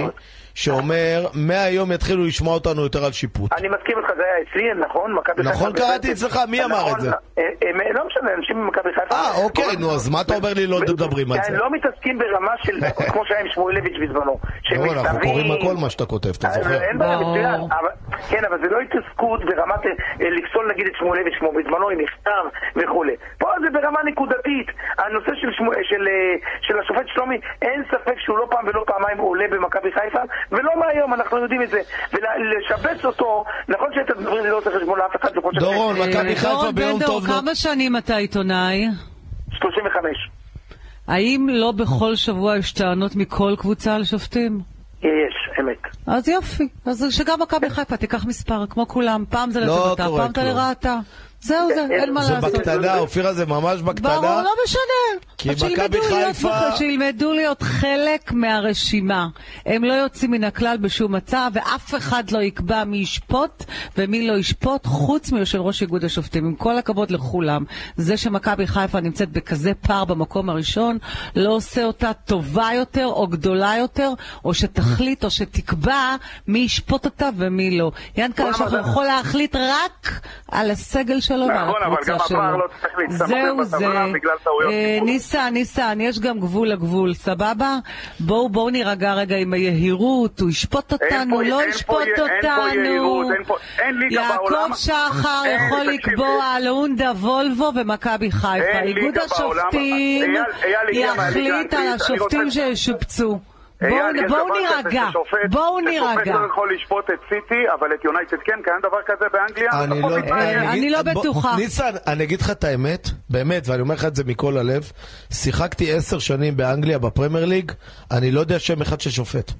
שאומר, 0.54 1.26
מהיום 1.34 1.92
יתחילו 1.92 2.24
לשמוע 2.24 2.54
אותנו 2.54 2.82
יותר 2.82 3.04
על 3.04 3.12
שיפוט. 3.12 3.52
אני 3.52 3.68
מסכים 3.68 3.98
איתך, 3.98 4.10
זה 4.16 4.22
היה 4.24 4.42
אצלי, 4.42 4.84
נכון? 4.86 5.16
נכון, 5.44 5.72
קראתי. 5.72 6.12
אצלך, 6.12 6.38
מי 6.48 6.64
אמר 6.64 6.76
נכון, 6.76 6.94
את 6.96 7.00
זה? 7.00 7.10
אה, 7.38 7.42
אה, 7.62 7.92
לא 7.92 8.06
משנה, 8.06 8.34
אנשים 8.38 8.56
ממכבי 8.64 8.90
חיפה... 8.94 9.14
אה, 9.14 9.44
אוקיי, 9.44 9.76
נו, 9.80 9.90
אז 9.94 10.08
מה 10.08 10.20
אתה 10.20 10.34
אומר 10.34 10.48
לי 10.56 10.66
לא 10.66 10.80
מדברים 10.80 11.32
על 11.32 11.38
זה? 11.42 11.52
הם 11.52 11.58
לא 11.58 11.70
מתעסקים 11.70 12.18
ברמה 12.18 12.52
של... 12.62 12.80
כמו 13.12 13.26
שהיה 13.26 13.40
עם 13.40 13.46
שמואלביץ' 13.48 13.96
בזמנו. 14.02 14.38
שהם 14.62 14.76
דורון, 14.78 14.98
אנחנו 14.98 15.20
קוראים 15.20 15.52
הכל 15.52 15.74
מה 15.80 15.90
שאתה 15.90 16.06
כותב, 16.06 16.28
אתה 16.38 16.46
אה, 16.48 16.52
זוכר? 16.52 16.82
אין 16.82 16.98
בעיה. 16.98 17.18
מצוין. 17.20 17.60
כן, 18.30 18.44
אבל 18.44 18.58
זה 18.62 18.68
לא 18.70 18.78
התעסקות 18.80 19.44
ברמת 19.44 19.86
אה, 19.86 19.90
לפסול 20.30 20.70
נגיד 20.72 20.86
את 20.86 20.92
שמואלביץ' 20.98 21.34
כמו 21.38 21.52
בזמנו 21.52 21.88
עם 21.88 21.98
מכתב 21.98 22.44
וכולי. 22.76 23.16
פה 23.38 23.48
זה 23.64 23.70
ברמה 23.80 23.98
נקודתית. 24.04 24.66
הנושא 24.98 25.30
של 25.40 25.48
שמו- 25.52 25.72
של, 25.82 26.08
אה, 26.08 26.34
של 26.60 26.78
השופט 26.78 27.06
שלומי, 27.14 27.40
אין 27.62 27.82
ספק 27.90 28.14
שהוא 28.18 28.38
לא 28.38 28.46
פעם 28.50 28.66
ולא 28.66 28.84
פעמיים 28.86 29.18
עולה 29.18 29.44
במכבי 29.50 29.92
חיפה, 29.92 30.20
ולא 30.52 30.70
מהיום, 30.80 31.14
אנחנו 31.14 31.38
יודעים 31.38 31.62
את 31.62 31.68
זה. 31.70 31.80
ולשבץ 32.12 33.04
אותו, 33.04 33.44
נכון 33.68 33.88
שאת 33.94 34.16
הדברים 34.16 34.44
לא 34.46 34.58
עושה 34.58 34.70
חשבון 34.70 34.98
לאף 34.98 35.16
אחד, 35.20 35.28
דורון, 35.60 35.96
אה, 35.96 36.06
מכבי 36.08 36.36
חיפה 36.36 36.48
דורון 36.48 36.74
ביום 36.74 37.00
טוב 37.06 37.26
לא... 37.26 37.32
כמה 37.32 37.54
שנים 37.54 37.96
אתה 37.96 38.16
עיתונאי? 38.16 38.88
35. 39.52 40.30
האם 41.08 41.48
לא 41.50 41.72
בכל 41.72 42.16
שבוע 42.16 42.56
יש 42.56 42.72
טענות 42.72 43.16
מכל 43.16 43.54
קבוצה 43.58 43.94
על 43.94 44.04
שופטים? 44.04 44.60
יש, 45.00 45.60
אמת. 45.60 45.78
אז 46.06 46.28
יופי. 46.28 46.68
אז 46.86 47.06
שגם 47.10 47.40
מכבי 47.42 47.70
חיפה 47.70 47.96
תיקח 47.96 48.26
מספר, 48.26 48.66
כמו 48.66 48.88
כולם. 48.88 49.24
פעם 49.30 49.50
זה 49.50 49.60
לא 49.60 49.66
לטובתה, 49.66 50.04
פעם 50.16 50.32
זה. 50.34 50.42
לרעתה. 50.42 50.98
זהו 51.42 51.68
זה, 51.74 51.86
אין 51.90 52.12
מה 52.12 52.22
זה 52.24 52.32
לעשות. 52.32 52.52
בקטנה, 52.54 52.98
אופירה, 52.98 53.34
זה 53.34 53.46
ממש 53.46 53.80
בקטנה. 53.80 54.08
ברור, 54.20 54.42
לא 54.42 54.50
משנה. 54.64 55.20
כי 55.38 55.50
מכבי 55.50 55.98
חיפה- 56.10 56.76
שילמדו 56.76 57.32
להיות 57.32 57.62
חלק 57.62 58.32
מהרשימה. 58.32 59.28
הם 59.66 59.84
לא 59.84 59.92
יוצאים 59.92 60.30
מן 60.30 60.44
הכלל 60.44 60.76
בשום 60.76 61.14
מצב, 61.14 61.50
ואף 61.54 61.94
אחד 61.94 62.30
לא 62.30 62.38
יקבע 62.38 62.84
מי 62.84 62.96
ישפוט 62.96 63.64
ומי 63.96 64.28
לא 64.28 64.32
ישפוט, 64.32 64.86
חוץ 64.86 65.32
מיושב 65.32 65.60
ראש 65.60 65.82
איגוד 65.82 66.04
השופטים. 66.04 66.44
עם 66.44 66.54
כל 66.54 66.78
הכבוד 66.78 67.10
לכולם, 67.10 67.64
זה 67.96 68.16
שמכבי 68.16 68.66
חיפה 68.66 69.00
נמצאת 69.00 69.28
בכזה 69.32 69.72
פער 69.74 70.04
במקום 70.04 70.50
הראשון, 70.50 70.98
לא 71.36 71.50
עושה 71.50 71.84
אותה 71.84 72.12
טובה 72.24 72.68
יותר 72.76 73.06
או 73.06 73.26
גדולה 73.26 73.74
יותר, 73.78 74.10
או 74.44 74.54
שתחליט 74.54 75.24
או 75.24 75.30
שתקבע 75.30 76.16
מי 76.48 76.58
ישפוט 76.58 77.04
אותה 77.04 77.28
ומי 77.36 77.78
לא. 77.78 77.90
ינקלה 78.16 78.46
בוא 78.46 78.52
שחר 78.66 78.80
יכול 78.80 79.04
להחליט 79.04 79.56
רק 79.56 80.20
על 80.50 80.70
הסגל 80.70 81.20
שלו 81.32 81.46
ועל 81.48 81.64
נכון, 81.68 81.82
אבל 81.82 81.92
הקבוצה 81.94 82.12
גם 82.12 82.18
שלו. 82.28 82.38
הפער 82.38 82.56
לא 82.56 82.64
צריך 82.80 82.92
להסתמך. 82.98 83.28
בטבלה 83.28 84.06
בגלל 84.14 84.32
טעויות 84.44 84.72
אה. 84.72 84.98
ניסן, 85.02 85.50
ניסן, 85.52 85.98
יש 86.00 86.18
גם 86.20 86.40
גבול 86.40 86.68
לגבול, 86.68 87.14
סבבה? 87.14 87.76
בואו 88.20 88.48
בואו 88.48 88.70
נירגע 88.70 89.14
רגע 89.14 89.36
עם 89.36 89.52
היהירות, 89.52 90.40
הוא 90.40 90.50
ישפוט 90.50 90.92
אותנו, 90.92 91.36
פה- 91.36 91.42
לא 91.42 91.60
אין 91.60 91.70
פה- 91.70 91.76
ישפוט 91.76 91.98
אין 92.06 92.14
פה 92.16 92.22
אותנו. 92.56 92.84
יהירות, 92.84 93.26
אין 93.36 93.44
פה- 93.44 93.56
אין 93.78 93.98
ליגה 93.98 94.28
בעולם. 94.36 94.60
יעקב 94.60 94.74
שחר 94.76 95.42
יכול 95.56 95.80
לקבוע 95.86 96.44
על 96.44 96.66
הונדה 96.66 97.12
וולבו 97.20 97.72
ומכבי 97.74 98.30
חיפה. 98.30 98.78
איגוד. 98.84 99.18
השופטים 99.18 100.34
יחליט 100.92 101.74
על 101.74 101.86
השופטים 101.88 102.50
שישופצו. 102.50 103.38
אייל, 103.84 104.28
בואו 104.28 104.46
נירגע, 104.52 105.04
ששופט- 105.10 105.50
בואו 105.50 105.80
נירגע. 105.80 106.34
לא 106.40 106.46
יכול 106.46 106.74
לשפוט 106.74 107.04
את 107.10 107.18
סיטי, 107.28 107.54
אבל 107.80 107.94
את 107.94 108.04
יונייטד 108.04 108.36
כן, 108.44 108.58
קיים 108.64 108.76
דבר 108.82 108.98
כזה 109.06 109.24
באנגליה? 109.32 109.70
אני 110.72 110.90
לא 110.90 110.98
לא 110.98 111.02
בטוחה. 111.02 111.56
ניסן, 111.56 111.90
אני 112.06 112.24
אגיד 112.24 112.40
לך 112.40 112.50
את 112.50 112.64
האמת, 112.64 113.08
באמת, 113.30 113.68
ואני 113.68 113.80
אומר 113.82 113.94
לך 113.94 114.04
את 114.04 114.16
זה 114.16 114.24
מכל 114.24 114.56
הלב, 114.58 114.92
שיחקתי 115.32 115.92
עשר 115.92 116.18
שנים 116.18 116.56
באנגליה 116.56 116.98
בפרמייר 116.98 117.44
ליג, 117.44 117.72
אני 118.10 118.30
לא 118.30 118.40
יודע 118.40 118.58
שם 118.58 118.80
אחד 118.82 119.00
של 119.00 119.10
שופט. 119.10 119.52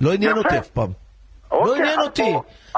לא 0.00 0.12
עניין. 0.12 0.38
אותי 0.38 0.58
אף 0.58 0.68
פעם. 0.68 1.09
לא 1.52 1.58
אוקיי, 1.58 1.76
עניין 1.76 1.98
אז 2.00 2.04
אותי, 2.06 2.32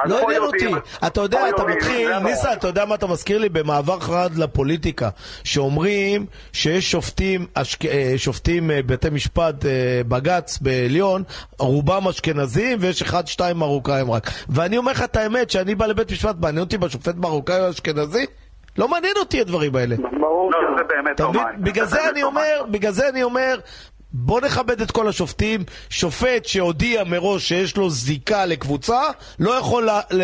לא 0.05 0.21
עניין 0.23 0.43
אותי. 0.43 0.75
אתה 1.07 1.21
יודע, 1.21 1.49
אתה 1.49 1.65
מתחיל. 1.65 2.19
ניסן, 2.19 2.53
אתה 2.53 2.67
יודע 2.67 2.85
מה 2.85 2.95
אתה 2.95 3.07
מזכיר 3.07 3.39
לי? 3.39 3.49
במעבר 3.49 4.01
חד 4.01 4.31
לפוליטיקה, 4.37 5.09
שאומרים 5.45 6.27
שיש 6.53 6.91
שופטים, 6.91 7.47
אה, 7.57 7.63
שופטים 8.17 8.71
אה, 8.71 8.81
בתי 8.87 9.11
משפט, 9.11 9.67
אה, 9.67 10.01
בג"ץ 10.09 10.59
בעליון, 10.59 11.23
רובם 11.59 12.09
אשכנזים 12.09 12.79
ויש 12.81 13.03
אחד, 13.03 13.27
שתיים 13.27 13.57
מרוקאים 13.57 14.11
רק. 14.11 14.31
ואני 14.49 14.79
אומר 14.79 14.93
לך 14.93 15.03
את 15.03 15.17
האמת, 15.17 15.51
שאני 15.51 15.75
בא 15.75 15.87
לבית 15.87 16.13
משפט, 16.13 16.37
מעניין 16.41 16.65
אותי 16.65 16.79
בשופט 16.79 17.15
מרוקאי 17.17 17.61
או 17.61 17.71
אשכנזי? 17.71 18.27
לא 18.79 18.89
מעניין 18.89 19.15
אותי 19.17 19.41
הדברים 19.41 19.77
האלה. 19.77 19.97
ברור 20.21 20.51
לא, 20.53 20.59
שלא. 20.61 20.77
זה 20.77 20.85
באמת 20.85 21.21
לא? 21.21 21.33
מעניין. 21.33 21.65
בגלל 21.65 21.87
זה 21.87 22.09
אני 22.11 22.21
לא. 22.21 22.27
אומר, 22.27 22.63
בגלל 22.71 22.93
זה 22.93 23.09
אני 23.09 23.23
אומר, 23.23 23.59
בוא 24.15 24.41
נכבד 24.41 24.81
את 24.81 24.91
כל 24.91 25.09
השופטים. 25.09 25.61
שופט 25.91 26.45
שהודיע 26.45 27.05
מראש 27.05 27.49
שיש 27.49 27.77
לו 27.77 27.91
זיקה 27.91 28.47
לקבוצה, 28.47 29.01
לא 29.39 29.51
יכול 29.51 29.91
ל- 29.91 30.17
ל- 30.17 30.23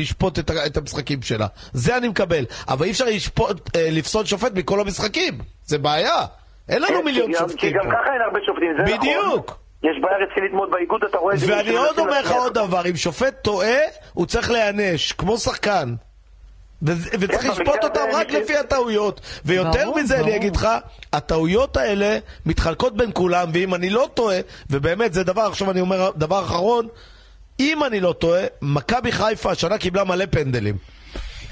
לשפוט 0.00 0.38
את 0.38 0.50
ה- 0.50 0.66
את 0.66 0.76
המשחקים 0.76 1.22
שלה. 1.22 1.46
זה 1.72 1.96
אני 1.96 2.08
מקבל. 2.08 2.44
אבל 2.68 2.84
אי 2.86 2.90
אפשר 2.90 3.04
לשפוט, 3.04 3.76
אה, 3.76 3.88
לפסול 3.90 4.24
שופט 4.24 4.52
מכל 4.54 4.80
המשחקים. 4.80 5.38
זה 5.64 5.78
בעיה. 5.78 6.24
אין 6.68 6.82
לנו 6.82 7.02
מיליון 7.02 7.26
כי 7.26 7.38
גם- 7.38 7.48
שופטים 7.48 7.70
כי 7.72 7.78
גם. 7.78 7.84
ככה 7.84 8.12
אין 8.14 8.22
הרבה 8.26 8.38
שופטים, 8.46 8.68
זה 8.78 8.82
נכון. 8.82 8.98
בדיוק. 8.98 9.58
יש 9.82 9.96
בעיה 10.02 10.16
רצינית 10.30 10.52
מאוד 10.52 10.70
באיגוד, 10.70 11.00
אתה 11.10 11.18
רואה 11.18 11.34
את 11.34 11.38
זה. 11.38 11.56
ואני 11.56 11.76
עוד 11.76 11.98
אומר 11.98 12.20
לך. 12.20 12.30
עוד 12.32 12.54
דבר, 12.54 12.86
אם 12.90 12.96
שופט 12.96 13.34
טועה, 13.42 13.78
הוא 14.12 14.26
צריך 14.26 14.50
להיענש, 14.50 15.12
כמו 15.12 15.38
שחקן. 15.38 15.94
וצריך 16.82 17.44
לשפוט 17.44 17.84
אותם 17.84 18.00
רק 18.14 18.30
לפי 18.30 18.56
הטעויות. 18.56 19.20
ויותר 19.44 19.90
מזה, 19.90 20.20
אני. 20.20 20.36
אגיד 20.36 20.56
לך, 20.56 20.68
הטעויות 21.12 21.76
האלה 21.76 22.18
מתחלקות 22.46 22.96
בין 22.96 23.10
כולם, 23.14 23.50
ואם 23.54 23.74
אני 23.74 23.90
לא 23.90 24.08
טועה, 24.14 24.38
ובאמת 24.70 25.14
זה 25.14 25.24
דבר, 25.24 25.42
עכשיו 25.42 25.70
אני 25.70 25.80
אומר 25.80 26.10
דבר 26.16 26.44
אחרון, 26.44 26.88
אם 27.60 27.84
אני 27.84 28.00
לא 28.00 28.12
טועה, 28.12 28.42
מכבי 28.62 29.12
חיפה 29.12 29.50
השנה 29.50 29.78
קיבלה 29.78 30.04
מלא 30.04 30.24
פנדלים. 30.30 30.76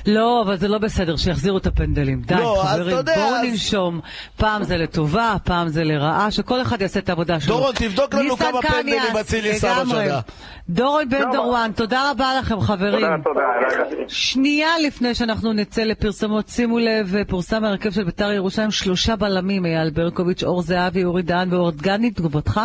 לא, 0.07 0.43
אבל 0.43 0.57
זה 0.57 0.69
לא 0.69 0.79
בסדר, 0.79 1.17
שיחזירו 1.17 1.59
את 1.59 1.67
הפנדלים. 1.67 2.23
די, 2.23 2.35
לא, 2.35 2.65
חברים, 2.67 2.97
בואו 3.05 3.17
אז- 3.37 3.45
ננשום. 3.45 4.01
פעם 4.37 4.65
זה 4.65 4.77
לטובה, 4.77 5.35
פעם 5.45 5.69
זה 5.69 5.85
לרעה, 5.85 6.31
שכל 6.31 6.63
אחד 6.63 6.81
יעשה 6.83 7.01
את 7.01 7.09
העבודה 7.09 7.41
שלו. 7.41 7.57
דורון, 7.57 7.75
תבדוק 7.75 8.15
לנו 8.15 8.37
כמה 8.37 8.63
פנדלים 8.63 9.17
אצילי 9.21 9.59
שם. 9.59 9.69
השנה. 9.87 10.21
דורון 10.69 11.09
בן 11.09 11.33
דרואן, 11.33 11.71
תודה 11.77 12.11
רבה 12.11 12.39
לכם, 12.39 12.61
חברים. 12.61 13.07
תודה, 13.07 13.17
תודה. 13.25 14.09
שנייה 14.09 14.69
לפני 14.87 15.15
שאנחנו 15.15 15.53
נצא 15.53 15.83
לפרסומות, 15.83 16.49
שימו 16.49 16.79
לב, 16.79 17.15
פורסם 17.29 17.65
ההרכב 17.65 17.91
של 17.91 18.05
בית"ר 18.05 18.33
ירושלים, 18.33 18.71
שלושה 18.71 19.17
בלמים, 19.17 19.67
אייל 19.67 19.91
ברקוביץ', 19.91 20.43
אור 20.43 20.63
זהבי, 20.63 21.05
אורי 21.05 21.23
דהן 21.23 21.53
ואור 21.53 21.71
דגני, 21.71 22.11
תגובתך? 22.11 22.61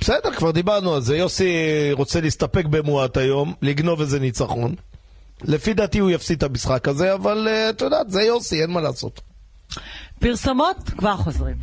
בסדר, 0.00 0.32
כבר 0.36 0.50
דיברנו 0.50 0.94
על 0.94 1.00
זה. 1.00 1.16
יוסי 1.16 1.52
רוצה 1.92 2.20
להסתפק 2.20 2.64
במועט 2.66 3.16
היום, 3.16 3.52
לגנוב 3.62 4.00
איזה 4.00 4.20
ניצחון. 4.20 4.74
לפי 5.44 5.74
דעתי 5.74 5.98
הוא 5.98 6.10
יפסיד 6.10 6.36
את 6.36 6.42
המשחק 6.42 6.88
הזה, 6.88 7.14
אבל 7.14 7.48
אה, 7.50 7.70
את 7.70 7.80
יודעת, 7.80 8.10
זה 8.10 8.22
יוסי, 8.22 8.62
אין 8.62 8.70
מה 8.70 8.80
לעשות. 8.80 9.20
פרסומות, 10.20 10.76
כבר 10.98 11.16
חוזרים. 11.16 11.56